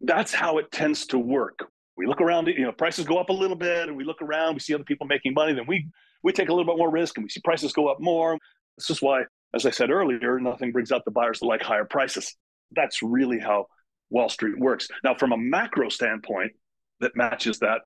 [0.00, 1.70] that's how it tends to work.
[1.96, 4.54] We look around, you know, prices go up a little bit and we look around,
[4.54, 5.86] we see other people making money, then we
[6.22, 8.38] we take a little bit more risk and we see prices go up more.
[8.76, 9.22] This is why,
[9.54, 12.34] as I said earlier, nothing brings out the buyers that like higher prices.
[12.72, 13.66] That's really how
[14.10, 14.88] Wall Street works.
[15.04, 16.52] Now, from a macro standpoint,
[17.00, 17.82] that matches that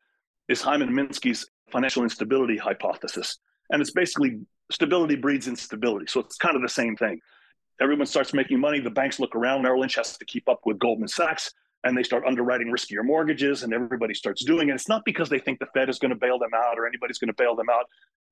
[0.48, 3.38] is Hyman Minsky's financial instability hypothesis.
[3.70, 4.40] And it's basically
[4.70, 6.06] stability breeds instability.
[6.06, 7.20] So it's kind of the same thing.
[7.80, 8.80] Everyone starts making money.
[8.80, 9.62] The banks look around.
[9.62, 11.52] Merrill Lynch has to keep up with Goldman Sachs
[11.84, 14.74] and they start underwriting riskier mortgages and everybody starts doing it.
[14.74, 17.18] It's not because they think the Fed is going to bail them out or anybody's
[17.18, 17.86] going to bail them out.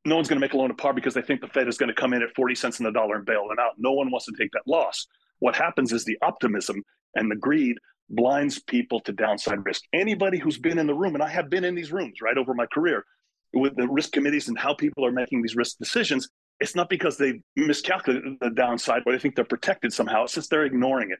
[0.04, 1.78] No one's going to make a loan at par because they think the Fed is
[1.78, 3.72] going to come in at 40 cents in the dollar and bail them out.
[3.78, 5.06] No one wants to take that loss.
[5.38, 7.76] What happens is the optimism and the greed
[8.10, 9.82] blinds people to downside risk.
[9.92, 12.54] Anybody who's been in the room, and I have been in these rooms right over
[12.54, 13.04] my career
[13.52, 16.28] with the risk committees and how people are making these risk decisions,
[16.60, 20.24] it's not because they miscalculated the downside or they think they're protected somehow.
[20.24, 21.18] It's just they're ignoring it.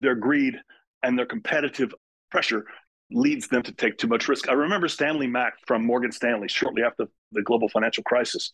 [0.00, 0.56] Their greed
[1.02, 1.94] and their competitive
[2.30, 2.64] pressure
[3.10, 4.48] leads them to take too much risk.
[4.48, 8.52] I remember Stanley Mack from Morgan Stanley shortly after the global financial crisis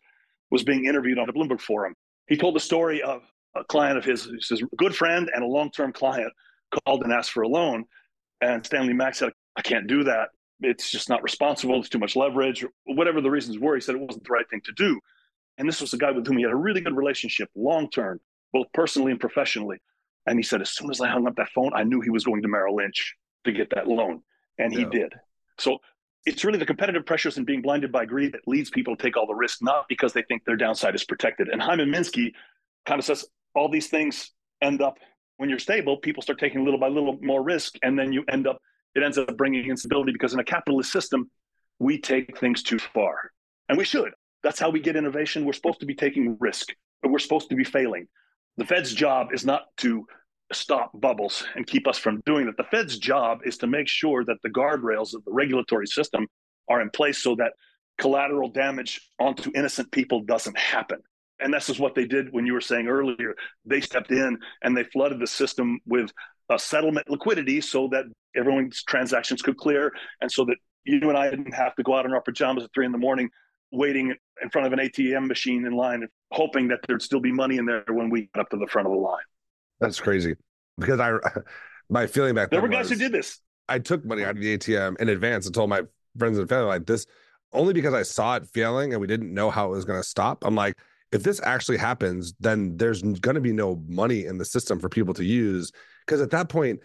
[0.50, 1.94] was being interviewed on the Bloomberg Forum.
[2.26, 3.22] He told the story of
[3.54, 6.32] a client of his, his good friend and a long-term client
[6.84, 7.84] called and asked for a loan.
[8.40, 10.28] And Stanley Mack said, I can't do that.
[10.60, 11.78] It's just not responsible.
[11.78, 12.64] It's too much leverage.
[12.84, 14.98] Whatever the reasons were, he said it wasn't the right thing to do.
[15.58, 18.20] And this was a guy with whom he had a really good relationship, long term,
[18.52, 19.78] both personally and professionally.
[20.26, 22.24] And he said, as soon as I hung up that phone, I knew he was
[22.24, 23.14] going to Merrill Lynch
[23.44, 24.22] to get that loan.
[24.58, 24.88] And he yeah.
[24.90, 25.14] did.
[25.58, 25.78] So
[26.24, 29.16] it's really the competitive pressures and being blinded by greed that leads people to take
[29.16, 31.48] all the risk, not because they think their downside is protected.
[31.48, 32.32] And Hyman Minsky
[32.84, 34.98] kind of says all these things end up
[35.36, 38.46] when you're stable, people start taking little by little more risk, and then you end
[38.46, 38.60] up
[38.96, 41.30] it ends up bringing instability because in a capitalist system,
[41.78, 43.30] we take things too far,
[43.68, 44.12] and we should.
[44.42, 45.44] That's how we get innovation.
[45.44, 46.68] We're supposed to be taking risk,
[47.02, 48.06] but we're supposed to be failing.
[48.56, 50.06] The Fed's job is not to
[50.52, 52.56] stop bubbles and keep us from doing that.
[52.56, 56.26] The Fed's job is to make sure that the guardrails of the regulatory system
[56.70, 57.52] are in place so that
[57.98, 61.00] collateral damage onto innocent people doesn't happen.
[61.40, 63.34] And this is what they did when you were saying earlier.
[63.64, 66.10] They stepped in and they flooded the system with
[66.50, 68.04] a settlement liquidity so that
[68.36, 72.06] everyone's transactions could clear and so that you and I didn't have to go out
[72.06, 73.28] in our pajamas at three in the morning,
[73.72, 77.56] waiting in front of an ATM machine in line, hoping that there'd still be money
[77.56, 79.24] in there when we got up to the front of the line.
[79.80, 80.36] That's crazy
[80.78, 81.14] because I,
[81.90, 83.40] my feeling back there were guys who did this.
[83.68, 85.82] I took money out of the ATM in advance and told my
[86.16, 87.06] friends and family like this
[87.52, 90.06] only because I saw it failing and we didn't know how it was going to
[90.06, 90.44] stop.
[90.44, 90.76] I'm like,
[91.12, 94.88] if this actually happens, then there's going to be no money in the system for
[94.88, 95.72] people to use
[96.06, 96.80] because at that point,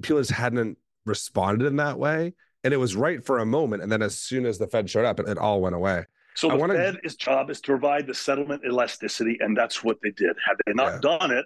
[0.00, 3.90] people just hadn't responded in that way, and it was right for a moment, and
[3.90, 6.04] then as soon as the Fed showed up, it, it all went away.
[6.34, 6.74] So the wanna...
[6.74, 10.36] Fed's job is to provide the settlement elasticity, and that's what they did.
[10.46, 11.18] Had they not yeah.
[11.18, 11.44] done it,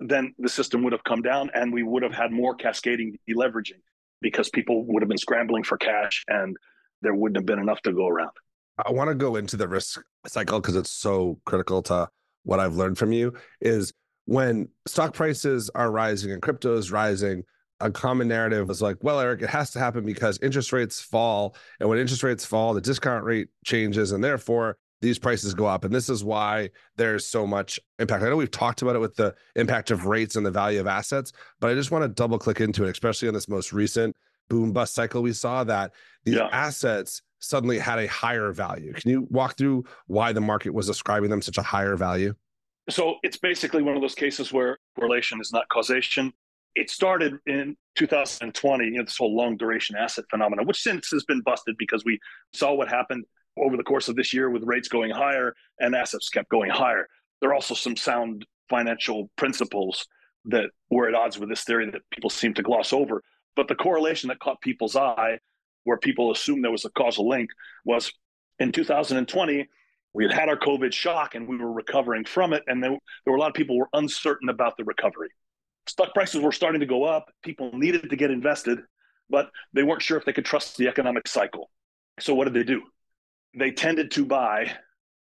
[0.00, 3.80] then the system would have come down, and we would have had more cascading deleveraging
[4.20, 6.56] because people would have been scrambling for cash, and
[7.02, 8.30] there wouldn't have been enough to go around.
[8.84, 12.08] I want to go into the risk cycle because it's so critical to
[12.44, 13.34] what I've learned from you.
[13.60, 13.92] Is
[14.26, 17.44] when stock prices are rising and crypto is rising,
[17.80, 21.56] a common narrative was like, well, Eric, it has to happen because interest rates fall.
[21.80, 24.12] And when interest rates fall, the discount rate changes.
[24.12, 25.84] And therefore, these prices go up.
[25.84, 28.22] And this is why there's so much impact.
[28.22, 30.86] I know we've talked about it with the impact of rates and the value of
[30.86, 34.16] assets, but I just want to double click into it, especially in this most recent
[34.48, 35.92] boom bust cycle we saw that
[36.24, 36.48] these yeah.
[36.52, 38.92] assets suddenly had a higher value.
[38.92, 42.34] Can you walk through why the market was ascribing them such a higher value?
[42.90, 46.32] So it's basically one of those cases where correlation is not causation.
[46.74, 51.24] It started in 2020, you know, this whole long duration asset phenomenon, which since has
[51.24, 52.18] been busted because we
[52.52, 53.24] saw what happened
[53.58, 57.06] over the course of this year with rates going higher and assets kept going higher.
[57.40, 60.06] There are also some sound financial principles
[60.46, 63.22] that were at odds with this theory that people seem to gloss over.
[63.54, 65.38] But the correlation that caught people's eye,
[65.84, 67.50] where people assumed there was a causal link,
[67.84, 68.12] was
[68.58, 69.68] in 2020,
[70.14, 72.62] we had had our COVID shock and we were recovering from it.
[72.66, 75.30] And there, there were a lot of people were uncertain about the recovery.
[75.86, 77.30] Stock prices were starting to go up.
[77.42, 78.80] People needed to get invested,
[79.30, 81.70] but they weren't sure if they could trust the economic cycle.
[82.20, 82.82] So what did they do?
[83.58, 84.72] They tended to buy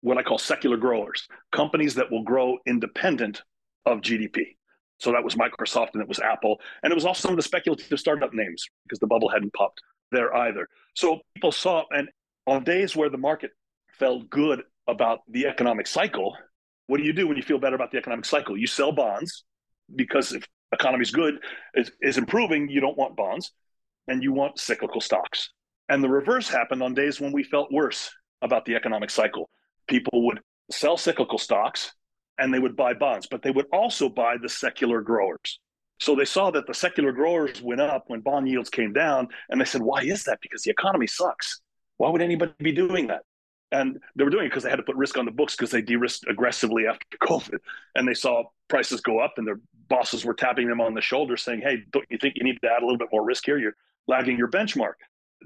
[0.03, 3.43] what I call secular growers, companies that will grow independent
[3.87, 4.57] of GDP.
[4.99, 6.61] So that was Microsoft and it was Apple.
[6.83, 9.81] And it was also some of the speculative startup names because the bubble hadn't popped
[10.11, 10.69] there either.
[10.95, 12.09] So people saw, and
[12.47, 13.53] on days where the market
[13.99, 16.37] felt good about the economic cycle,
[16.87, 18.57] what do you do when you feel better about the economic cycle?
[18.57, 19.45] You sell bonds
[19.95, 21.35] because if economy's good
[21.75, 23.53] is, is improving, you don't want bonds
[24.09, 25.51] and you want cyclical stocks.
[25.89, 29.49] And the reverse happened on days when we felt worse about the economic cycle.
[29.89, 30.41] People would
[30.71, 31.93] sell cyclical stocks
[32.39, 35.61] and they would buy bonds, but they would also buy the secular growers.
[36.01, 39.61] So they saw that the secular growers went up when bond yields came down, and
[39.61, 40.41] they said, Why is that?
[40.43, 41.61] Because the economy sucks.
[41.99, 43.23] Why would anybody be doing that?
[43.73, 45.71] And they were doing it because they had to put risk on the books because
[45.71, 47.59] they de-risked aggressively after COVID.
[47.95, 51.37] And they saw prices go up and their bosses were tapping them on the shoulder
[51.37, 53.59] saying, Hey, don't you think you need to add a little bit more risk here?
[53.59, 54.95] You're lagging your benchmark.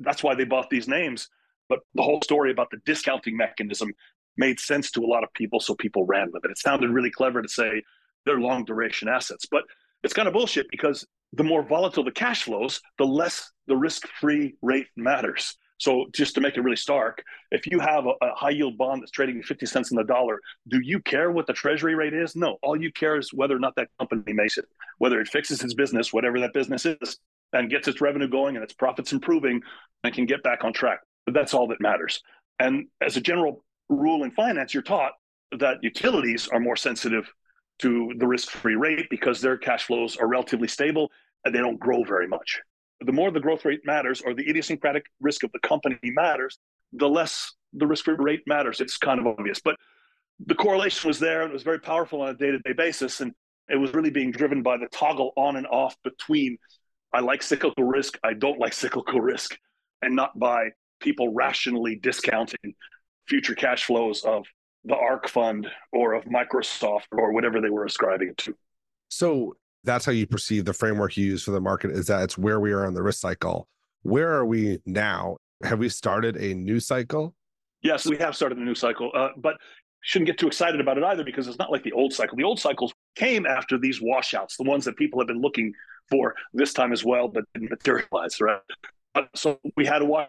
[0.01, 1.29] That's why they bought these names.
[1.69, 3.93] But the whole story about the discounting mechanism
[4.37, 5.61] made sense to a lot of people.
[5.61, 6.51] So people ran with it.
[6.51, 7.83] It sounded really clever to say
[8.25, 9.47] they're long duration assets.
[9.51, 9.63] But
[10.03, 14.07] it's kind of bullshit because the more volatile the cash flows, the less the risk
[14.21, 15.57] free rate matters.
[15.79, 19.03] So just to make it really stark, if you have a, a, high yield bond
[19.03, 22.35] that's trading 50 cents in the dollar, do you care what the treasury rate is?
[22.35, 22.57] No.
[22.63, 24.65] All you care is whether or not that company makes it,
[24.99, 27.19] whether it fixes its business, whatever that business is,
[27.53, 29.61] and gets its revenue going and its profits improving
[30.03, 31.01] and can get back on track.
[31.27, 32.23] But that's all that matters.
[32.59, 35.13] And as a general rule in finance, you're taught
[35.59, 37.31] that utilities are more sensitive
[37.81, 41.11] to the risk free rate because their cash flows are relatively stable
[41.45, 42.63] and they don't grow very much
[43.01, 46.59] the more the growth rate matters or the idiosyncratic risk of the company matters,
[46.93, 48.81] the less the risk rate matters.
[48.81, 49.61] It's kind of obvious.
[49.63, 49.77] But
[50.45, 53.21] the correlation was there and it was very powerful on a day to day basis.
[53.21, 53.33] And
[53.69, 56.57] it was really being driven by the toggle on and off between
[57.13, 59.59] I like cyclical risk, I don't like cyclical risk,
[60.03, 62.75] and not by people rationally discounting
[63.29, 64.45] future cash flows of
[64.85, 68.55] the ARK fund or of Microsoft or whatever they were ascribing it to.
[69.09, 72.37] So that's how you perceive the framework you use for the market is that it's
[72.37, 73.69] where we are in the risk cycle.
[74.03, 75.39] Where are we now?
[75.63, 77.35] Have we started a new cycle?
[77.83, 79.57] Yes, we have started a new cycle, uh, but
[80.03, 82.37] shouldn't get too excited about it either because it's not like the old cycle.
[82.37, 85.73] The old cycles came after these washouts, the ones that people have been looking
[86.11, 88.61] for this time as well, but didn't materialize, right?
[89.35, 90.29] So we had a wash,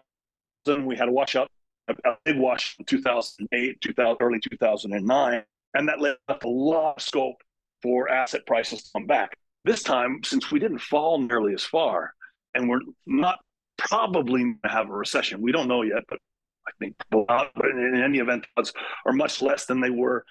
[0.66, 1.50] we had a washout,
[1.88, 7.36] a big wash in 2008, 2000, early 2009, and that left a lot of scope
[7.82, 9.36] for asset prices to come back.
[9.64, 12.14] This time, since we didn't fall nearly as far,
[12.54, 13.38] and we're not
[13.76, 16.18] probably have a recession, we don't know yet, but
[16.66, 18.72] I think in any event, odds
[19.06, 20.24] are much less than they were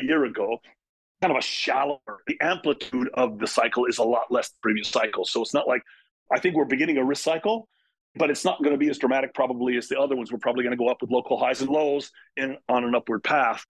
[0.00, 0.58] a year ago.
[1.22, 4.88] Kind of a shallower, the amplitude of the cycle is a lot less than previous
[4.88, 5.30] cycles.
[5.30, 5.82] So it's not like
[6.32, 7.68] I think we're beginning a risk cycle,
[8.14, 10.30] but it's not going to be as dramatic probably as the other ones.
[10.30, 13.24] We're probably going to go up with local highs and lows in on an upward
[13.24, 13.64] path.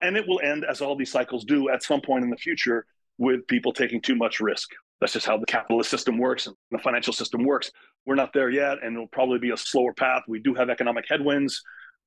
[0.00, 2.86] And it will end as all these cycles do at some point in the future
[3.18, 4.70] with people taking too much risk.
[5.00, 7.70] That's just how the capitalist system works and the financial system works.
[8.06, 10.22] We're not there yet, and it'll probably be a slower path.
[10.28, 11.62] We do have economic headwinds,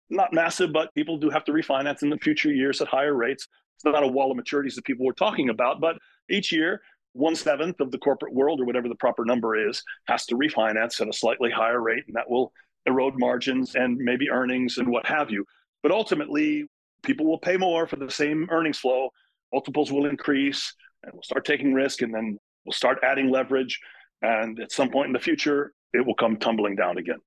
[0.09, 3.47] not massive, but people do have to refinance in the future years at higher rates.
[3.75, 5.97] It's not a wall of maturities that people were talking about, but
[6.29, 6.81] each year
[7.13, 11.01] one seventh of the corporate world, or whatever the proper number is, has to refinance
[11.01, 12.51] at a slightly higher rate, and that will
[12.85, 15.43] erode margins and maybe earnings and what have you.
[15.83, 16.65] But ultimately,
[17.03, 19.09] people will pay more for the same earnings flow.
[19.51, 20.73] Multiples will increase,
[21.03, 23.79] and we'll start taking risk, and then we'll start adding leverage.
[24.21, 27.19] And at some point in the future, it will come tumbling down again.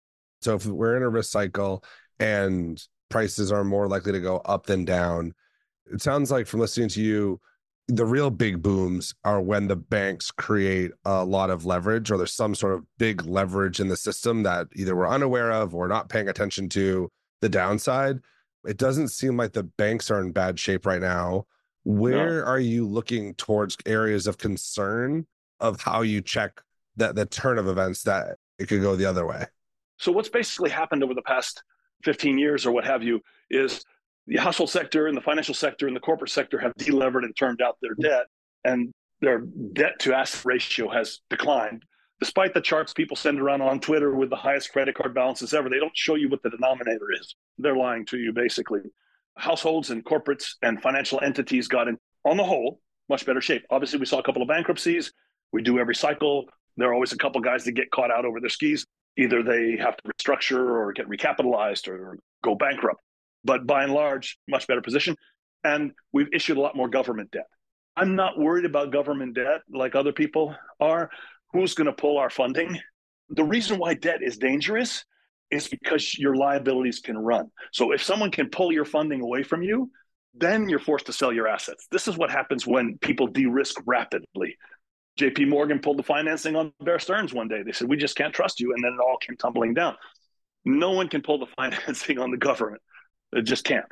[0.43, 1.85] So if we're in a risk cycle
[2.19, 5.35] and prices are more likely to go up than down,
[5.93, 7.41] it sounds like from listening to you,
[7.89, 12.33] the real big booms are when the banks create a lot of leverage or there's
[12.33, 16.09] some sort of big leverage in the system that either we're unaware of or not
[16.09, 17.11] paying attention to
[17.41, 18.21] the downside.
[18.65, 21.47] It doesn't seem like the banks are in bad shape right now.
[21.85, 22.47] Where no.
[22.47, 25.27] are you looking towards areas of concern
[25.61, 26.61] of how you check
[26.97, 29.47] that the turn of events that it could go the other way?
[29.99, 31.63] So what's basically happened over the past
[32.05, 33.21] 15 years or what have you
[33.51, 33.85] is
[34.27, 37.61] the household sector and the financial sector and the corporate sector have delevered and termed
[37.61, 38.27] out their debt,
[38.65, 39.41] and their
[39.73, 41.85] debt to asset ratio has declined.
[42.21, 45.69] Despite the charts people send around on Twitter with the highest credit card balances ever,
[45.69, 47.35] they don't show you what the denominator is.
[47.59, 48.83] They're lying to you, basically.
[49.41, 53.65] Households and corporates and financial entities got in, on the whole, much better shape.
[53.71, 55.13] Obviously, we saw a couple of bankruptcies.
[55.53, 56.47] We do every cycle.
[56.77, 58.87] There are always a couple guys that get caught out over their skis.
[59.17, 63.01] Either they have to restructure or get recapitalized or go bankrupt
[63.45, 65.17] but by and large, much better position.
[65.65, 67.47] And we've issued a lot more government debt.
[67.97, 71.11] I'm not worried about government debt like other people are.
[71.53, 72.79] Who's going to pull our funding?
[73.31, 75.05] The reason why debt is dangerous
[75.51, 77.51] is because your liabilities can run.
[77.73, 79.91] So if someone can pull your funding away from you,
[80.35, 81.87] then you're forced to sell your assets.
[81.91, 84.57] This is what happens when people de-risk rapidly.
[85.19, 87.63] JP Morgan pulled the financing on Bear Stearns one day.
[87.63, 88.73] They said, We just can't trust you.
[88.73, 89.97] And then it all came tumbling down.
[90.65, 92.83] No one can pull the financing on the government.
[93.33, 93.87] It just can't.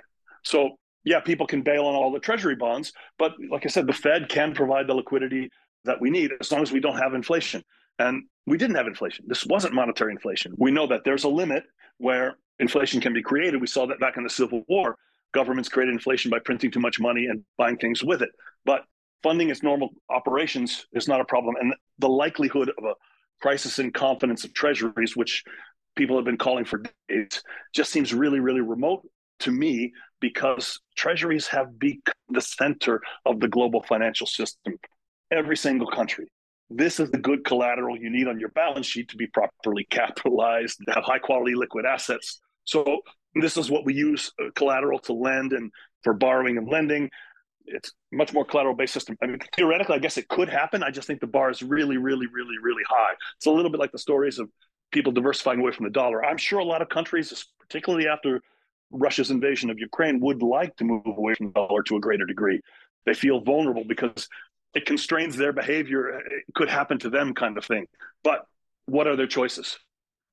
[0.45, 3.93] So yeah, people can bail on all the treasury bonds, but like I said, the
[3.93, 5.51] Fed can provide the liquidity
[5.85, 7.63] that we need as long as we don't have inflation.
[7.99, 9.25] And we didn't have inflation.
[9.29, 10.55] This wasn't monetary inflation.
[10.57, 11.65] We know that there's a limit
[11.99, 13.61] where inflation can be created.
[13.61, 14.97] We saw that back in the Civil War.
[15.33, 18.31] Governments created inflation by printing too much money and buying things with it.
[18.65, 18.85] But
[19.23, 21.57] funding its normal operations is not a problem.
[21.61, 22.95] And the likelihood of a
[23.41, 25.45] crisis in confidence of treasuries, which
[25.97, 27.43] people have been calling for days,
[27.75, 29.07] just seems really, really remote
[29.41, 34.79] to me because treasuries have become the center of the global financial system.
[35.31, 36.29] Every single country.
[36.71, 40.79] This is the good collateral you need on your balance sheet to be properly capitalized,
[40.87, 42.41] to have high quality liquid assets.
[42.65, 43.01] So,
[43.35, 45.71] this is what we use uh, collateral to lend and
[46.03, 47.11] for borrowing and lending.
[47.67, 49.17] It's much more collateral based system.
[49.23, 50.83] I mean, theoretically, I guess it could happen.
[50.83, 53.15] I just think the bar is really, really, really, really high.
[53.37, 54.51] It's a little bit like the stories of
[54.91, 56.25] people diversifying away from the dollar.
[56.25, 58.41] I'm sure a lot of countries, particularly after
[58.91, 62.25] Russia's invasion of Ukraine would like to move away from the dollar to a greater
[62.25, 62.61] degree.
[63.05, 64.29] They feel vulnerable because
[64.75, 66.09] it constrains their behavior.
[66.09, 67.87] It could happen to them, kind of thing.
[68.23, 68.47] But
[68.87, 69.79] what are their choices?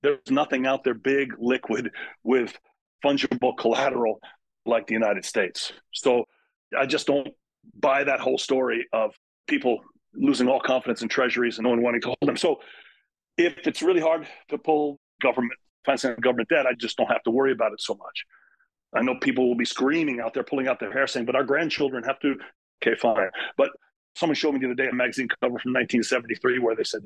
[0.04, 1.92] There's nothing out there big, liquid,
[2.24, 2.58] with
[3.04, 4.20] fungible collateral
[4.66, 5.72] like the United States.
[5.94, 6.26] So
[6.78, 7.30] I just don't
[7.80, 9.16] buy that whole story of
[9.48, 9.80] people
[10.14, 12.38] losing all confidence in treasuries and no one wanting to hold them.
[12.38, 12.60] So
[13.38, 15.54] if it's really hard to pull government
[15.86, 18.26] financing government debt, I just don't have to worry about it so much.
[18.96, 21.44] I know people will be screaming out there, pulling out their hair, saying, "But our
[21.44, 22.40] grandchildren have to."
[22.82, 23.30] Okay, fine.
[23.58, 23.72] But
[24.16, 27.02] someone showed me the other day a magazine cover from 1973 where they said,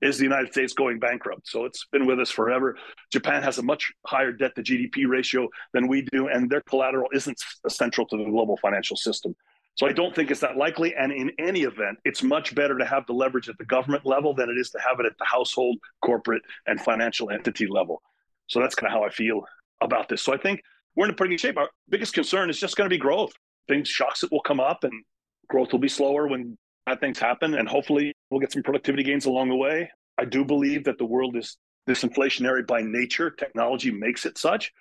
[0.00, 2.76] "Is the United States going bankrupt?" So it's been with us forever.
[3.12, 7.08] Japan has a much higher debt to GDP ratio than we do, and their collateral
[7.12, 7.38] isn't
[7.68, 9.34] central to the global financial system.
[9.76, 10.94] So I don't think it's that likely.
[10.94, 14.34] And in any event, it's much better to have the leverage at the government level
[14.34, 18.02] than it is to have it at the household, corporate, and financial entity level.
[18.46, 19.44] So that's kind of how I feel
[19.82, 20.22] about this.
[20.22, 20.62] So I think
[20.94, 21.58] we're in a pretty good shape.
[21.58, 23.34] Our biggest concern is just going to be growth.
[23.68, 25.04] Things, shocks that will come up, and
[25.48, 27.54] growth will be slower when bad things happen.
[27.54, 29.90] And hopefully, we'll get some productivity gains along the way.
[30.18, 31.56] I do believe that the world is
[31.88, 33.30] disinflationary by nature.
[33.30, 34.72] Technology makes it such,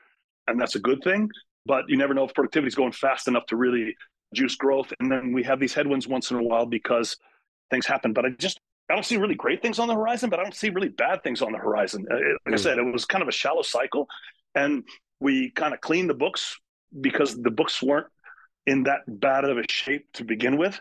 [0.48, 1.30] and that's a good thing.
[1.66, 3.96] But you never know if productivity is going fast enough to really
[4.34, 4.94] juice growth.
[5.00, 7.18] And then we have these headwinds once in a while because
[7.72, 8.14] things happen.
[8.14, 8.60] But I just
[8.90, 11.24] I don't see really great things on the horizon, but I don't see really bad
[11.24, 12.06] things on the horizon.
[12.10, 12.58] Uh, like I hmm.
[12.58, 14.08] said, it was kind of a shallow cycle,
[14.54, 14.84] and
[15.20, 16.60] we kind of cleaned the books
[17.02, 18.08] because the books weren't
[18.68, 20.80] in that bad of a shape to begin with.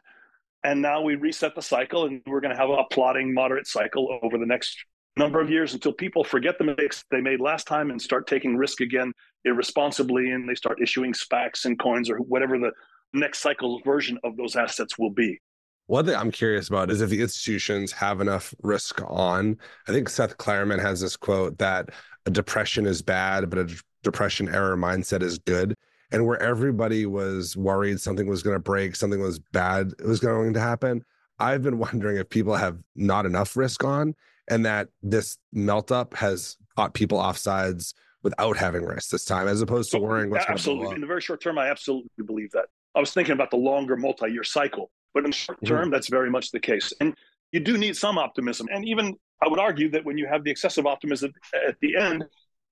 [0.63, 4.19] And now we reset the cycle and we're going to have a plodding, moderate cycle
[4.23, 4.77] over the next
[5.17, 8.57] number of years until people forget the mistakes they made last time and start taking
[8.57, 9.13] risk again
[9.45, 12.73] irresponsibly and they start issuing SPACs and coins or whatever the
[13.13, 15.39] next cycle version of those assets will be.
[15.87, 19.59] One thing I'm curious about is if the institutions have enough risk on.
[19.87, 21.91] I think Seth Klarman has this quote that
[22.25, 25.75] a depression is bad, but a depression error mindset is good.
[26.13, 30.21] And where everybody was worried something was going to break, something was bad, it was
[30.21, 31.05] going to happen.
[31.39, 34.15] I've been wondering if people have not enough risk on
[34.49, 39.61] and that this melt up has caught people offsides without having risk this time, as
[39.61, 40.95] opposed to worrying what's absolutely.
[40.95, 42.67] In the very short term, I absolutely believe that.
[42.95, 45.91] I was thinking about the longer multi-year cycle, but in the short term, mm-hmm.
[45.91, 46.93] that's very much the case.
[47.01, 47.15] And
[47.53, 48.69] you do need some optimism.
[48.73, 51.33] And even I would argue that when you have the excessive optimism
[51.69, 52.25] at the end,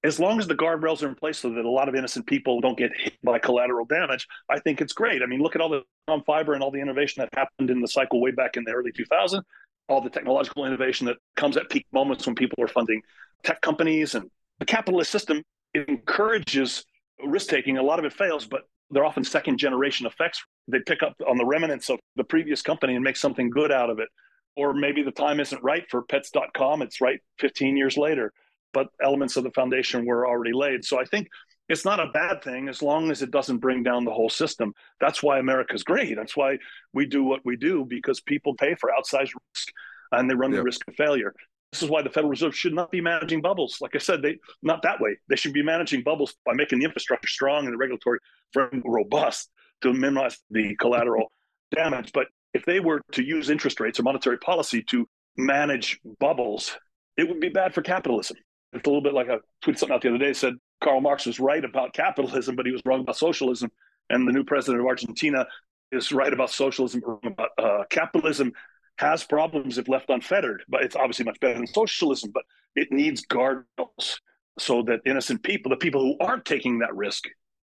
[0.04, 2.60] as long as the guardrails are in place so that a lot of innocent people
[2.60, 5.22] don't get hit by collateral damage, I think it's great.
[5.22, 7.80] I mean, look at all the on fiber and all the innovation that happened in
[7.80, 9.42] the cycle way back in the early 2000s,
[9.88, 13.00] all the technological innovation that comes at peak moments when people are funding
[13.42, 15.42] tech companies and the capitalist system
[15.74, 16.84] encourages
[17.24, 17.78] risk taking.
[17.78, 20.42] A lot of it fails, but they're often second generation effects.
[20.68, 23.90] They pick up on the remnants of the previous company and make something good out
[23.90, 24.08] of it.
[24.56, 28.32] Or maybe the time isn't right for pets.com, it's right 15 years later,
[28.72, 30.84] but elements of the foundation were already laid.
[30.84, 31.28] So I think
[31.68, 34.74] it's not a bad thing as long as it doesn't bring down the whole system.
[35.00, 36.16] That's why America's great.
[36.16, 36.58] That's why
[36.92, 39.72] we do what we do because people pay for outsized risk
[40.12, 40.58] and they run yep.
[40.58, 41.34] the risk of failure.
[41.72, 43.78] This is why the Federal Reserve should not be managing bubbles.
[43.80, 45.16] Like I said, they not that way.
[45.28, 48.18] They should be managing bubbles by making the infrastructure strong and the regulatory
[48.52, 49.50] framework robust
[49.80, 51.32] to minimize the collateral
[51.74, 52.12] damage.
[52.12, 55.08] But if they were to use interest rates or monetary policy to
[55.38, 56.76] manage bubbles,
[57.16, 58.36] it would be bad for capitalism.
[58.72, 61.26] It's a little bit like I tweeted something out the other day said Karl Marx
[61.26, 63.70] was right about capitalism, but he was wrong about socialism.
[64.10, 65.46] And the new president of Argentina
[65.90, 68.52] is right about socialism, about uh, capitalism
[68.98, 72.30] has problems if left unfettered, but it's obviously much better than socialism.
[72.32, 72.44] But
[72.74, 74.18] it needs guardrails
[74.58, 77.24] so that innocent people, the people who aren't taking that risk,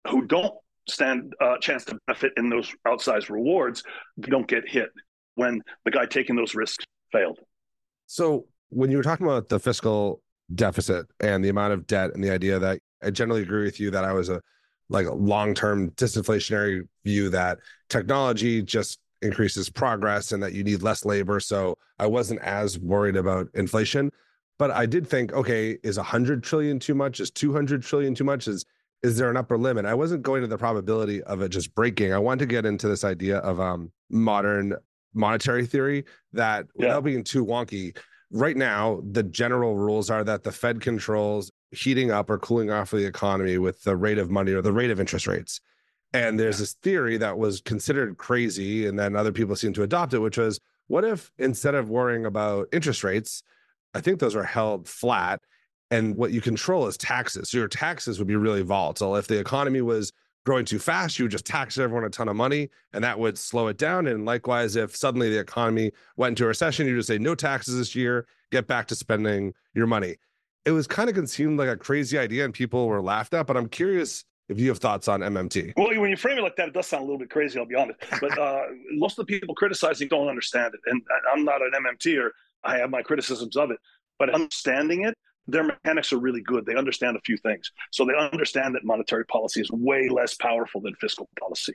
[0.10, 0.54] who don't
[0.90, 3.84] stand a uh, chance to benefit in those outsized rewards,
[4.22, 4.90] don't get hit
[5.36, 7.40] when the guy taking those risks failed.
[8.06, 10.22] So when you were talking about the fiscal
[10.56, 13.92] deficit and the amount of debt and the idea that I generally agree with you
[13.92, 14.42] that I was a
[14.90, 21.04] like a long-term disinflationary view that technology just increases progress and that you need less
[21.04, 21.40] labor.
[21.40, 24.12] So I wasn't as worried about inflation.
[24.58, 27.20] But I did think, okay, is 100 trillion too much?
[27.20, 28.48] Is 200 trillion too much?
[28.48, 28.66] Is
[29.04, 29.86] is there an upper limit?
[29.86, 32.14] I wasn't going to the probability of it just breaking.
[32.14, 34.74] I want to get into this idea of um, modern
[35.14, 36.88] monetary theory that yeah.
[36.88, 37.96] without being too wonky,
[38.32, 42.94] right now the general rules are that the Fed controls heating up or cooling off
[42.94, 45.60] of the economy with the rate of money or the rate of interest rates.
[46.14, 50.14] And there's this theory that was considered crazy, and then other people seem to adopt
[50.14, 53.44] it, which was what if instead of worrying about interest rates,
[53.94, 55.42] I think those are held flat,
[55.92, 57.50] and what you control is taxes.
[57.50, 59.16] So your taxes would be really volatile.
[59.16, 60.14] If the economy was
[60.48, 63.38] growing too fast, you would just tax everyone a ton of money, and that would
[63.38, 64.08] slow it down.
[64.08, 67.78] And likewise, if suddenly the economy went into a recession, you just say no taxes
[67.78, 70.16] this year, get back to spending your money.
[70.64, 73.46] It was kind of seemed like a crazy idea, and people were laughed at.
[73.46, 75.74] But I'm curious if you have thoughts on MMT.
[75.76, 77.66] Well, when you frame it like that, it does sound a little bit crazy, I'll
[77.66, 78.00] be honest.
[78.22, 80.80] But uh, most of the people criticizing don't understand it.
[80.86, 82.30] And I'm not an MMTer.
[82.64, 83.80] I have my criticisms of it.
[84.18, 85.14] But understanding it,
[85.48, 86.66] their mechanics are really good.
[86.66, 87.72] They understand a few things.
[87.92, 91.74] So they understand that monetary policy is way less powerful than fiscal policy.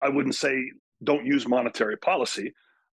[0.00, 0.70] I wouldn't say
[1.02, 2.52] don't use monetary policy,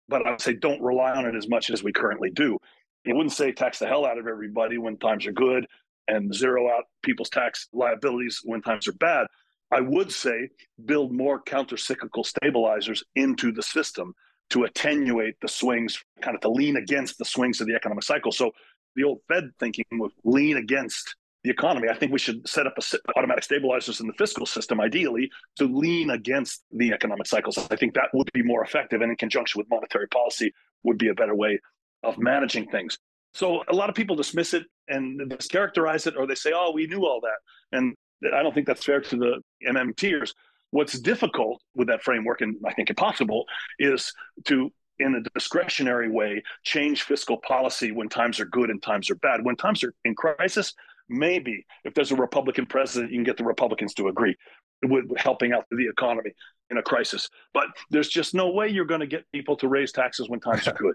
[0.08, 2.58] but I would say don't rely on it as much as we currently do.
[3.04, 5.66] You wouldn't say tax the hell out of everybody when times are good
[6.08, 9.26] and zero out people's tax liabilities when times are bad.
[9.70, 10.48] I would say
[10.84, 14.14] build more counter-cyclical stabilizers into the system
[14.50, 18.30] to attenuate the swings, kind of to lean against the swings of the economic cycle.
[18.30, 18.52] So
[18.96, 21.88] the old Fed thinking would lean against the economy.
[21.88, 25.64] I think we should set up a, automatic stabilizers in the fiscal system, ideally, to
[25.64, 27.58] lean against the economic cycles.
[27.70, 31.08] I think that would be more effective, and in conjunction with monetary policy, would be
[31.08, 31.60] a better way
[32.02, 32.98] of managing things.
[33.34, 36.86] So a lot of people dismiss it and mischaracterize it, or they say, "Oh, we
[36.86, 37.94] knew all that," and
[38.32, 40.32] I don't think that's fair to the MMTers.
[40.70, 43.44] What's difficult with that framework, and I think impossible,
[43.78, 44.12] is
[44.46, 49.16] to in a discretionary way change fiscal policy when times are good and times are
[49.16, 49.44] bad.
[49.44, 50.74] When times are in crisis,
[51.08, 54.36] maybe if there's a Republican president, you can get the Republicans to agree
[54.82, 56.30] with helping out the economy
[56.70, 57.28] in a crisis.
[57.52, 60.66] But there's just no way you're going to get people to raise taxes when times
[60.68, 60.94] are good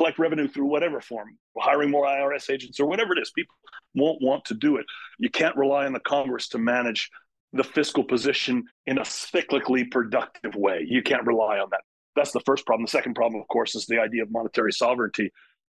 [0.00, 3.30] collect revenue through whatever form, hiring more IRS agents or whatever it is.
[3.32, 3.54] People
[3.94, 4.86] won't want to do it.
[5.18, 7.10] You can't rely on the Congress to manage
[7.52, 10.86] the fiscal position in a cyclically productive way.
[10.88, 11.82] You can't rely on that.
[12.16, 12.86] That's the first problem.
[12.86, 15.30] The second problem, of course, is the idea of monetary sovereignty.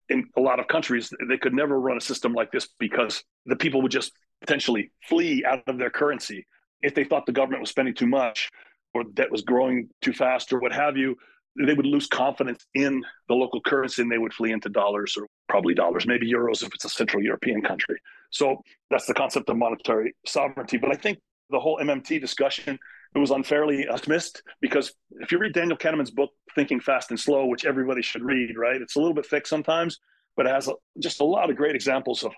[0.09, 3.57] in a lot of countries, they could never run a system like this because the
[3.57, 6.47] people would just potentially flee out of their currency
[6.83, 8.51] if they thought the government was spending too much
[8.95, 11.16] or debt was growing too fast or what have you.
[11.66, 15.26] They would lose confidence in the local currency and they would flee into dollars or
[15.49, 17.97] probably dollars, maybe euros if it's a Central European country.
[18.30, 20.78] So that's the concept of monetary sovereignty.
[20.78, 21.18] But I think
[21.51, 22.78] the whole MMT discussion
[23.14, 27.46] it was unfairly dismissed because if you read Daniel Kahneman's book Thinking Fast and Slow,
[27.46, 28.80] which everybody should read, right?
[28.80, 29.98] It's a little bit thick sometimes,
[30.36, 32.32] but it has a, just a lot of great examples of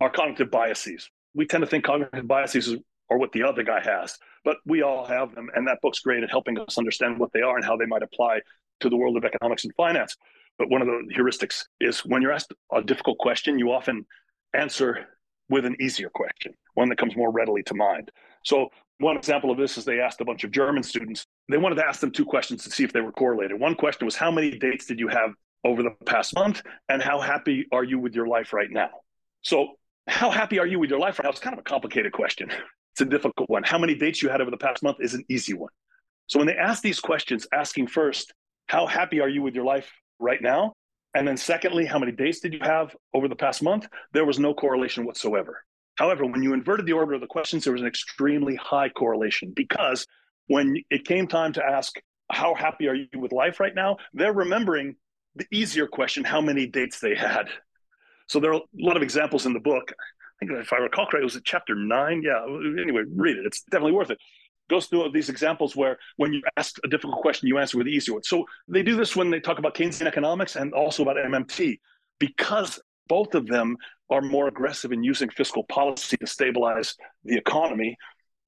[0.00, 1.08] our cognitive biases.
[1.34, 2.74] We tend to think cognitive biases
[3.10, 6.22] are what the other guy has, but we all have them, and that book's great
[6.22, 8.40] at helping us understand what they are and how they might apply
[8.80, 10.16] to the world of economics and finance.
[10.58, 14.06] But one of the heuristics is when you're asked a difficult question, you often
[14.54, 15.06] answer
[15.48, 18.10] with an easier question, one that comes more readily to mind.
[18.44, 18.68] So
[18.98, 21.24] one example of this is they asked a bunch of German students.
[21.48, 23.58] They wanted to ask them two questions to see if they were correlated.
[23.58, 25.34] One question was, How many dates did you have
[25.64, 26.62] over the past month?
[26.88, 28.90] And how happy are you with your life right now?
[29.42, 29.76] So,
[30.08, 31.30] how happy are you with your life right now?
[31.30, 32.50] It's kind of a complicated question.
[32.92, 33.62] It's a difficult one.
[33.62, 35.70] How many dates you had over the past month is an easy one.
[36.26, 38.34] So, when they ask these questions, asking first,
[38.66, 40.72] How happy are you with your life right now?
[41.14, 43.86] And then, secondly, how many dates did you have over the past month?
[44.12, 45.62] There was no correlation whatsoever.
[45.98, 49.52] However, when you inverted the order of the questions, there was an extremely high correlation
[49.54, 50.06] because
[50.46, 51.96] when it came time to ask,
[52.30, 53.96] How happy are you with life right now?
[54.14, 54.94] They're remembering
[55.34, 57.48] the easier question, How many dates they had.
[58.28, 59.92] So there are a lot of examples in the book.
[60.40, 62.22] I think if I recall correctly, it was at chapter nine.
[62.22, 62.44] Yeah.
[62.80, 63.46] Anyway, read it.
[63.46, 64.18] It's definitely worth it.
[64.70, 67.92] Goes through these examples where when you ask a difficult question, you answer with the
[67.92, 68.22] easier one.
[68.22, 71.80] So they do this when they talk about Keynesian economics and also about MMT
[72.20, 72.78] because
[73.08, 73.76] both of them
[74.10, 76.94] are more aggressive in using fiscal policy to stabilize
[77.24, 77.96] the economy.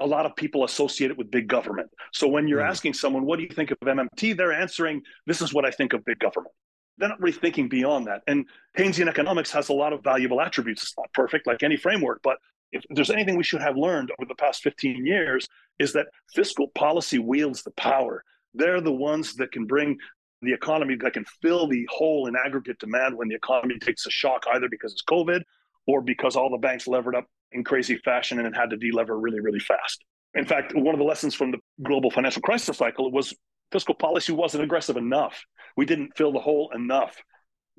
[0.00, 1.90] A lot of people associate it with big government.
[2.12, 2.68] So when you're mm.
[2.68, 4.36] asking someone, what do you think of MMT?
[4.36, 6.54] They're answering, this is what I think of big government.
[6.96, 8.22] They're not really thinking beyond that.
[8.26, 8.46] And
[8.76, 10.82] Keynesian economics has a lot of valuable attributes.
[10.82, 12.38] It's not perfect like any framework, but
[12.72, 15.48] if there's anything we should have learned over the past 15 years,
[15.78, 18.22] is that fiscal policy wields the power.
[18.54, 19.98] They're the ones that can bring
[20.43, 24.11] the economy that can fill the hole in aggregate demand when the economy takes a
[24.11, 25.43] shock, either because it's COVID
[25.86, 29.41] or because all the banks levered up in crazy fashion and had to delever really,
[29.41, 30.05] really fast.
[30.34, 33.34] In fact, one of the lessons from the global financial crisis cycle was
[33.72, 35.45] fiscal policy wasn't aggressive enough.
[35.76, 37.16] We didn't fill the hole enough.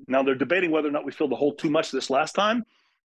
[0.08, 2.64] Now they're debating whether or not we filled the hole too much this last time.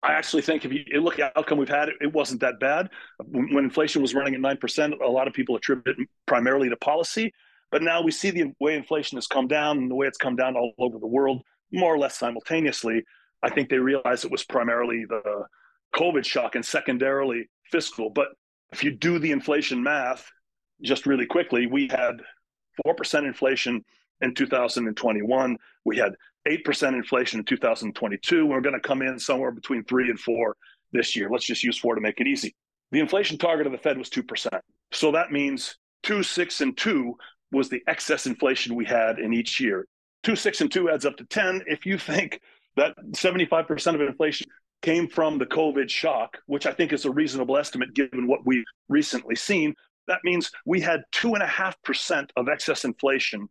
[0.04, 2.90] I actually think if you look at the outcome we've had, it wasn't that bad.
[3.26, 7.34] When inflation was running at 9%, a lot of people attribute it primarily to policy.
[7.74, 10.36] But now we see the way inflation has come down and the way it's come
[10.36, 13.04] down all over the world, more or less simultaneously.
[13.42, 15.46] I think they realized it was primarily the
[15.96, 18.12] COVID shock and secondarily fiscal.
[18.12, 18.28] But
[18.72, 20.30] if you do the inflation math
[20.84, 22.22] just really quickly, we had
[22.86, 23.84] 4% inflation
[24.22, 25.58] in 2021.
[25.84, 26.14] We had
[26.48, 28.46] 8% inflation in 2022.
[28.46, 30.56] We're going to come in somewhere between 3 and 4
[30.92, 31.28] this year.
[31.28, 32.56] Let's just use 4 to make it easy.
[32.92, 34.60] The inflation target of the Fed was 2%.
[34.92, 37.16] So that means 2, 6, and 2
[37.54, 39.88] was the excess inflation we had in each year.
[40.24, 41.64] Two, six, and two adds up to 10.
[41.68, 42.40] If you think
[42.76, 44.48] that 75% of inflation
[44.82, 48.66] came from the COVID shock, which I think is a reasonable estimate given what we've
[48.90, 49.76] recently seen,
[50.08, 53.48] that means we had 2.5% of excess inflation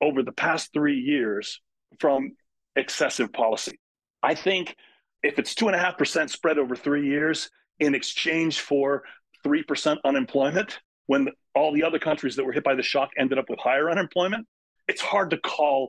[0.00, 1.60] over the past three years
[1.98, 2.32] from
[2.76, 3.78] excessive policy.
[4.22, 4.76] I think
[5.22, 7.50] if it's 2.5% spread over three years
[7.80, 9.02] in exchange for
[9.44, 13.48] 3% unemployment, when all the other countries that were hit by the shock ended up
[13.48, 14.46] with higher unemployment,
[14.88, 15.88] it's hard to call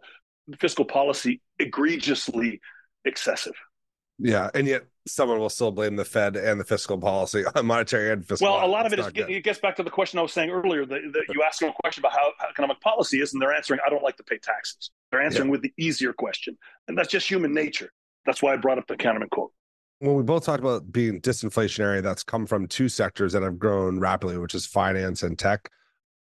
[0.59, 2.61] fiscal policy egregiously
[3.05, 3.53] excessive.
[4.19, 8.11] Yeah, and yet someone will still blame the Fed and the fiscal policy on monetary
[8.11, 8.47] and fiscal.
[8.47, 10.49] Well, a lot of it is it gets back to the question I was saying
[10.49, 10.85] earlier.
[10.85, 13.53] That, that you ask them a question about how, how, economic policy is, and they're
[13.53, 15.51] answering, "I don't like to pay taxes." They're answering yeah.
[15.51, 16.57] with the easier question,
[16.87, 17.91] and that's just human nature.
[18.25, 19.51] That's why I brought up the Kahneman quote
[19.99, 23.99] when we both talked about being disinflationary, that's come from two sectors that have grown
[23.99, 25.69] rapidly, which is finance and tech.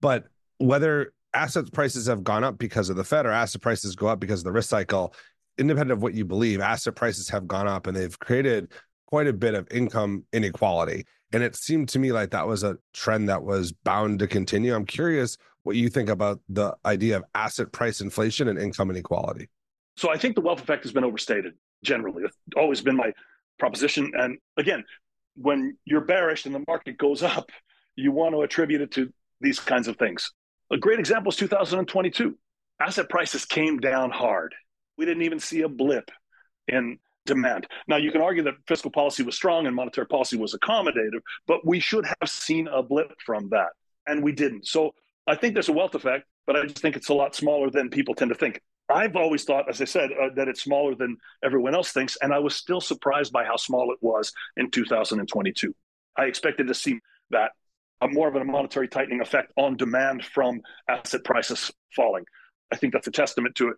[0.00, 0.24] But
[0.58, 4.20] whether asset prices have gone up because of the Fed or asset prices go up
[4.20, 5.14] because of the risk cycle,
[5.58, 8.72] independent of what you believe, asset prices have gone up and they've created
[9.06, 11.04] quite a bit of income inequality.
[11.32, 14.74] And it seemed to me like that was a trend that was bound to continue.
[14.74, 19.48] I'm curious what you think about the idea of asset price inflation and income inequality.
[19.96, 22.22] So I think the wealth effect has been overstated generally.
[22.24, 23.12] It's always been my
[23.58, 24.12] proposition.
[24.14, 24.84] And again,
[25.36, 27.50] when you're bearish and the market goes up,
[27.94, 30.32] you want to attribute it to these kinds of things.
[30.70, 32.36] A great example is 2022.
[32.80, 34.54] Asset prices came down hard.
[34.98, 36.10] We didn't even see a blip
[36.68, 37.66] in demand.
[37.88, 41.66] Now, you can argue that fiscal policy was strong and monetary policy was accommodative, but
[41.66, 43.68] we should have seen a blip from that,
[44.06, 44.66] and we didn't.
[44.66, 44.94] So
[45.26, 47.90] I think there's a wealth effect, but I just think it's a lot smaller than
[47.90, 48.60] people tend to think.
[48.88, 52.16] I've always thought, as I said, uh, that it's smaller than everyone else thinks.
[52.22, 55.74] And I was still surprised by how small it was in 2022.
[56.16, 57.52] I expected to see that
[58.00, 62.24] uh, more of a monetary tightening effect on demand from asset prices falling.
[62.72, 63.76] I think that's a testament to it.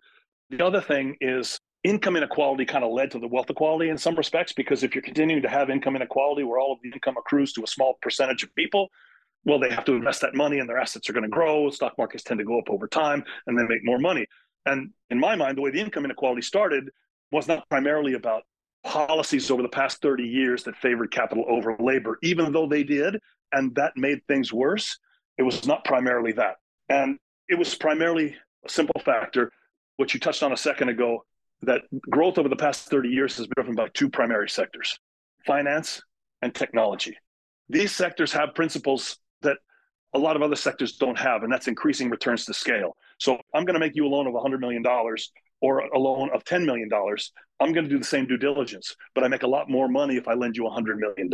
[0.49, 4.15] The other thing is income inequality kind of led to the wealth equality in some
[4.15, 7.53] respects, because if you're continuing to have income inequality where all of the income accrues
[7.53, 8.89] to a small percentage of people,
[9.45, 11.69] well, they have to invest that money and their assets are going to grow.
[11.69, 14.25] Stock markets tend to go up over time and then make more money.
[14.69, 16.89] And in my mind, the way the income inequality started
[17.31, 18.43] was not primarily about
[18.83, 23.19] policies over the past 30 years that favored capital over labor, even though they did,
[23.51, 24.99] and that made things worse.
[25.37, 26.57] It was not primarily that.
[26.87, 27.17] And
[27.47, 29.51] it was primarily a simple factor,
[29.97, 31.25] which you touched on a second ago,
[31.63, 34.99] that growth over the past 30 years has been driven by two primary sectors
[35.45, 36.01] finance
[36.41, 37.17] and technology.
[37.69, 39.17] These sectors have principles
[40.13, 42.97] a lot of other sectors don't have, and that's increasing returns to scale.
[43.19, 44.83] So I'm going to make you a loan of $100 million
[45.61, 46.89] or a loan of $10 million.
[47.59, 50.15] I'm going to do the same due diligence, but I make a lot more money
[50.15, 51.29] if I lend you $100 million.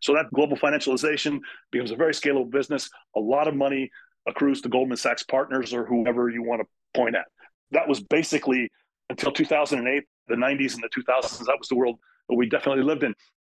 [0.00, 1.38] So that global financialization
[1.70, 2.90] becomes a very scalable business.
[3.16, 3.90] A lot of money
[4.26, 7.26] accrues to Goldman Sachs partners or whoever you want to point at.
[7.70, 8.70] That was basically
[9.10, 11.38] until 2008, the 90s and the 2000s.
[11.46, 11.98] That was the world
[12.28, 13.14] that we definitely lived in.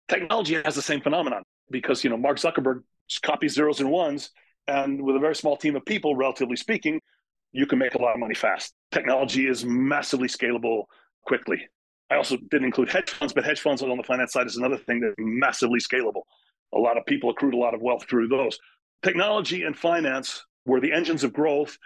[0.08, 2.82] Technology has the same phenomenon because you know Mark Zuckerberg
[3.22, 4.30] copies zeros and ones,
[4.66, 7.00] and with a very small team of people, relatively speaking,
[7.52, 8.72] you can make a lot of money fast.
[8.90, 10.84] Technology is massively scalable
[11.24, 11.60] quickly.
[12.10, 14.76] I also didn't include hedge funds, but hedge funds on the finance side is another
[14.76, 16.22] thing that's massively scalable.
[16.74, 18.58] A lot of people accrued a lot of wealth through those.
[19.02, 21.76] Technology and finance were the engines of growth,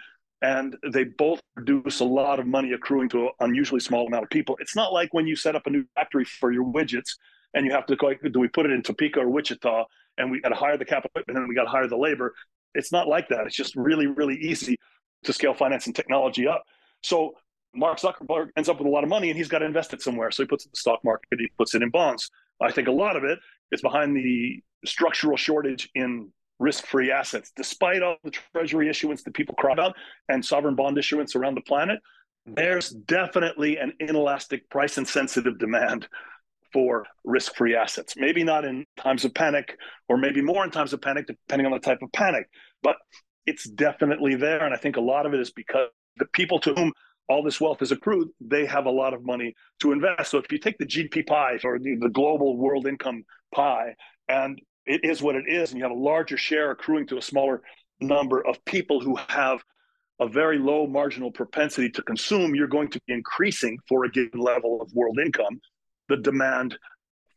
[0.41, 4.29] and they both produce a lot of money accruing to an unusually small amount of
[4.29, 4.55] people.
[4.59, 7.17] It's not like when you set up a new factory for your widgets
[7.53, 9.85] and you have to go, do we put it in Topeka or Wichita
[10.17, 12.33] and we got to hire the capital and then we got to hire the labor.
[12.73, 13.45] It's not like that.
[13.45, 14.77] It's just really, really easy
[15.23, 16.63] to scale finance and technology up.
[17.03, 17.33] So
[17.73, 20.01] Mark Zuckerberg ends up with a lot of money and he's got to invest it
[20.01, 20.31] somewhere.
[20.31, 22.29] So he puts it in the stock market, he puts it in bonds.
[22.61, 23.39] I think a lot of it
[23.71, 27.51] is behind the structural shortage in risk-free assets.
[27.55, 29.95] Despite all the treasury issuance that people cry about
[30.27, 31.99] and sovereign bond issuance around the planet,
[32.45, 36.07] there's definitely an inelastic price insensitive demand
[36.77, 38.13] for risk-free assets.
[38.15, 39.75] Maybe not in times of panic
[40.07, 42.47] or maybe more in times of panic depending on the type of panic,
[42.83, 42.97] but
[43.47, 44.63] it's definitely there.
[44.63, 46.93] And I think a lot of it is because the people to whom
[47.29, 50.29] all this wealth is accrued, they have a lot of money to invest.
[50.29, 53.23] So if you take the GDP pie or the, the global world income
[53.55, 53.95] pie,
[54.29, 57.23] and it is what it is, and you have a larger share accruing to a
[57.23, 57.63] smaller
[57.99, 59.63] number of people who have
[60.19, 64.39] a very low marginal propensity to consume, you're going to be increasing for a given
[64.39, 65.59] level of world income
[66.09, 66.77] the demand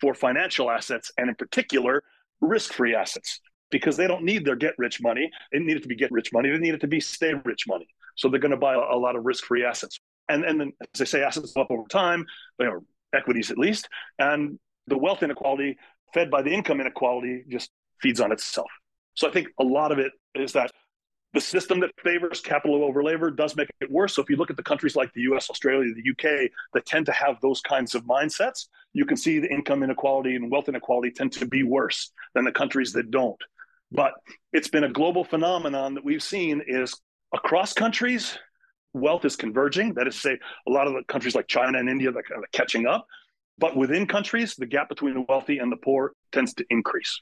[0.01, 2.03] for financial assets, and in particular,
[2.41, 3.41] risk free assets
[3.71, 5.31] because they don't need their get rich money.
[5.53, 6.51] They need it to be get rich money.
[6.51, 7.87] They need it to be stay rich money.
[8.16, 10.01] So they're going to buy a, lot of risk free assets.
[10.29, 12.27] And, and then, as they say, assets up over time,
[12.59, 12.83] or
[13.14, 13.89] equities at least.
[14.18, 15.77] And the wealth inequality
[16.12, 18.68] fed by the income inequality just feeds on itself.
[19.14, 20.71] So I think a lot of it is that
[21.33, 24.14] the system that favors capital over labor does make it worse.
[24.14, 27.07] So if you look at the countries like the US, Australia, the UK that tend
[27.07, 31.12] to have those kinds of mindsets, you can see the income inequality and wealth inequality
[31.12, 33.41] tend to be worse than the countries that don't.
[33.93, 34.12] But
[34.53, 36.95] it's been a global phenomenon that we've seen is
[37.33, 38.37] across countries,
[38.93, 39.95] wealth is converging.
[39.95, 42.22] That is to say, a lot of the countries like China and India are
[42.53, 43.07] catching up.
[43.59, 47.20] But within countries, the gap between the wealthy and the poor tends to increase.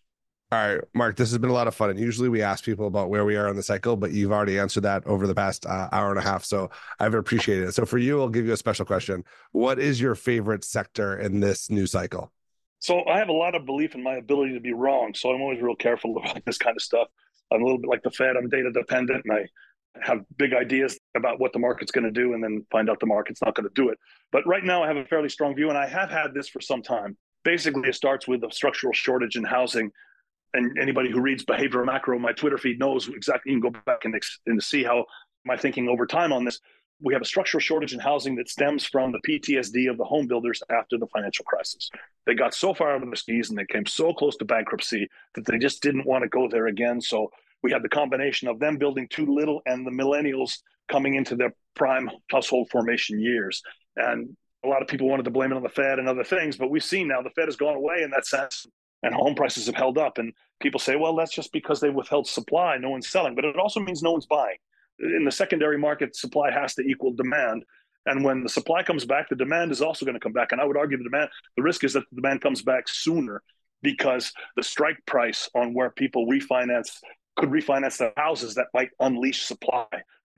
[0.51, 1.91] All right, Mark, this has been a lot of fun.
[1.91, 4.59] And usually we ask people about where we are in the cycle, but you've already
[4.59, 6.43] answered that over the past uh, hour and a half.
[6.43, 7.73] So I've appreciated it.
[7.75, 9.25] So for you, I'll give you a special question.
[9.53, 12.33] What is your favorite sector in this new cycle?
[12.79, 15.13] So I have a lot of belief in my ability to be wrong.
[15.15, 17.09] So I'm always real careful about this kind of stuff.
[17.53, 18.37] I'm a little bit like the Fed.
[18.37, 19.49] I'm data dependent, and I
[20.01, 23.07] have big ideas about what the market's going to do, and then find out the
[23.07, 23.99] market's not going to do it.
[24.33, 26.61] But right now, I have a fairly strong view, and I have had this for
[26.61, 27.19] some time.
[27.45, 29.91] Basically, it starts with the structural shortage in housing
[30.55, 34.05] and anybody who reads behavioral macro my twitter feed knows exactly you can go back
[34.05, 35.05] and, and see how
[35.49, 36.61] my thinking over time on this.
[37.01, 40.27] We have a structural shortage in housing that stems from the ptsd of the home
[40.27, 41.91] builders after the financial crisis.
[42.27, 45.09] They got so far out of the skis and they came so close to bankruptcy
[45.35, 47.01] that they just didn't want to go there again.
[47.01, 47.31] So
[47.63, 50.59] we had the combination of them building too little and the millennials
[50.91, 53.63] coming into their prime household formation years.
[53.97, 56.57] And a lot of people wanted to blame it on the Fed and other things,
[56.57, 58.67] but we've seen now the Fed has gone away in that sense
[59.03, 60.19] and home prices have held up.
[60.19, 62.77] And people say, well, that's just because they withheld supply.
[62.79, 64.57] No one's selling, but it also means no one's buying.
[64.99, 67.65] In the secondary market, supply has to equal demand.
[68.07, 70.53] And when the supply comes back, the demand is also going to come back.
[70.53, 73.43] And I would argue the demand, the risk is that the demand comes back sooner
[73.83, 76.99] because the strike price on where people refinance
[77.37, 79.87] could refinance their houses that might unleash supply,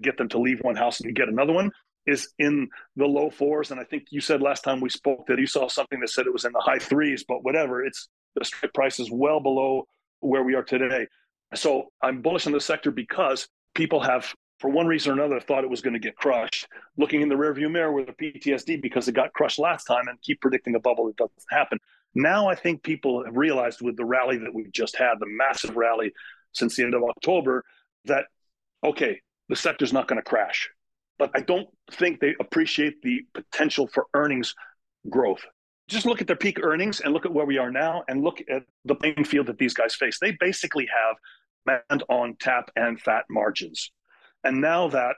[0.02, 1.70] get them to leave one house and get another one.
[2.06, 3.70] is in the low fours.
[3.70, 6.26] And I think you said last time we spoke that you saw something that said
[6.26, 7.84] it was in the high threes, but whatever.
[7.84, 9.86] It's the strike price is well below
[10.20, 11.06] where we are today.
[11.54, 15.64] So I'm bullish on the sector because people have, for one reason or another, thought
[15.64, 16.68] it was going to get crushed.
[16.96, 20.20] Looking in the rearview mirror with a PTSD because it got crushed last time and
[20.22, 21.78] keep predicting a bubble that doesn't happen.
[22.14, 25.76] Now I think people have realized with the rally that we just had, the massive
[25.76, 26.12] rally
[26.52, 27.64] since the end of October,
[28.06, 28.26] that
[28.84, 30.68] okay, the sector's not going to crash.
[31.18, 34.54] But I don't think they appreciate the potential for earnings
[35.08, 35.44] growth.
[35.90, 38.40] Just look at their peak earnings and look at where we are now and look
[38.48, 40.18] at the playing field that these guys face.
[40.20, 41.16] They basically have
[41.88, 43.90] demand on tap and fat margins.
[44.44, 45.16] And now that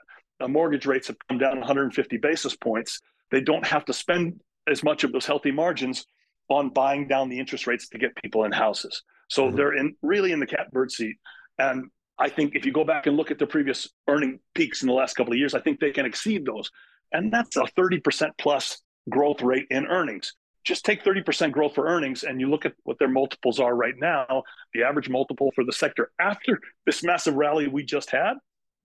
[0.49, 3.01] mortgage rates have come down 150 basis points,
[3.31, 6.07] they don't have to spend as much of those healthy margins
[6.49, 9.03] on buying down the interest rates to get people in houses.
[9.29, 9.57] So mm-hmm.
[9.57, 11.17] they're in really in the catbird seat.
[11.59, 14.89] And I think if you go back and look at the previous earning peaks in
[14.89, 16.71] the last couple of years, I think they can exceed those.
[17.13, 20.33] And that's a 30% plus growth rate in earnings.
[20.65, 23.95] Just take 30% growth for earnings and you look at what their multiples are right
[23.99, 24.45] now.
[24.75, 28.35] The average multiple for the sector after this massive rally we just had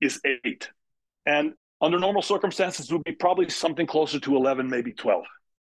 [0.01, 0.69] is eight.
[1.25, 5.23] And under normal circumstances would be probably something closer to 11, maybe 12.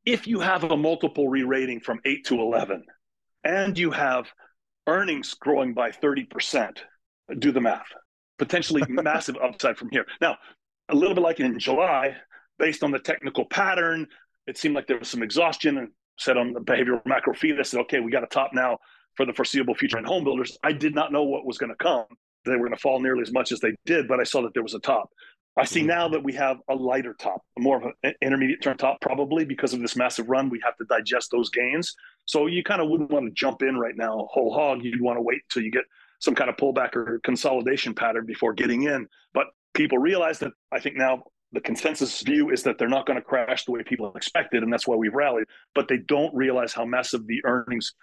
[0.05, 2.83] If you have a multiple re-rating from 8 to 11
[3.45, 4.27] and you have
[4.87, 6.79] earnings growing by 30%,
[7.39, 7.87] do the math.
[8.37, 10.05] Potentially massive upside from here.
[10.19, 10.37] Now,
[10.89, 12.17] a little bit like in July,
[12.59, 14.07] based on the technical pattern,
[14.47, 17.63] it seemed like there was some exhaustion and said on the behavioral macro feed, I
[17.63, 18.77] said, okay, we got a top now
[19.15, 20.57] for the foreseeable future in home builders.
[20.63, 22.05] I did not know what was going to come.
[22.45, 24.53] They were going to fall nearly as much as they did, but I saw that
[24.53, 25.09] there was a top.
[25.55, 25.89] I see mm-hmm.
[25.89, 29.73] now that we have a lighter top, more of an intermediate term top, probably because
[29.73, 30.49] of this massive run.
[30.49, 31.93] We have to digest those gains.
[32.25, 34.83] So you kind of wouldn't want to jump in right now whole hog.
[34.83, 35.83] You'd want to wait until you get
[36.19, 39.07] some kind of pullback or consolidation pattern before getting in.
[39.33, 41.23] But people realize that I think now
[41.53, 44.73] the consensus view is that they're not going to crash the way people expected, and
[44.73, 45.45] that's why we've rallied.
[45.75, 47.93] But they don't realize how massive the earnings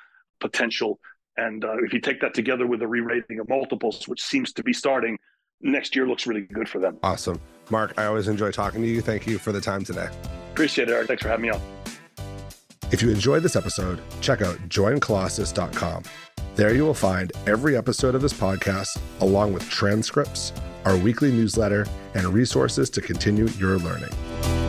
[0.40, 1.00] potential.
[1.36, 4.62] And uh, if you take that together with the re-rating of multiples, which seems to
[4.62, 5.18] be starting
[5.60, 6.98] next year, looks really good for them.
[7.02, 7.40] Awesome,
[7.70, 7.94] Mark.
[7.98, 9.00] I always enjoy talking to you.
[9.00, 10.08] Thank you for the time today.
[10.52, 11.08] Appreciate it, Eric.
[11.08, 11.60] Thanks for having me on.
[12.92, 16.04] If you enjoyed this episode, check out joincolossus.com.
[16.56, 20.52] There you will find every episode of this podcast, along with transcripts,
[20.84, 24.59] our weekly newsletter, and resources to continue your learning.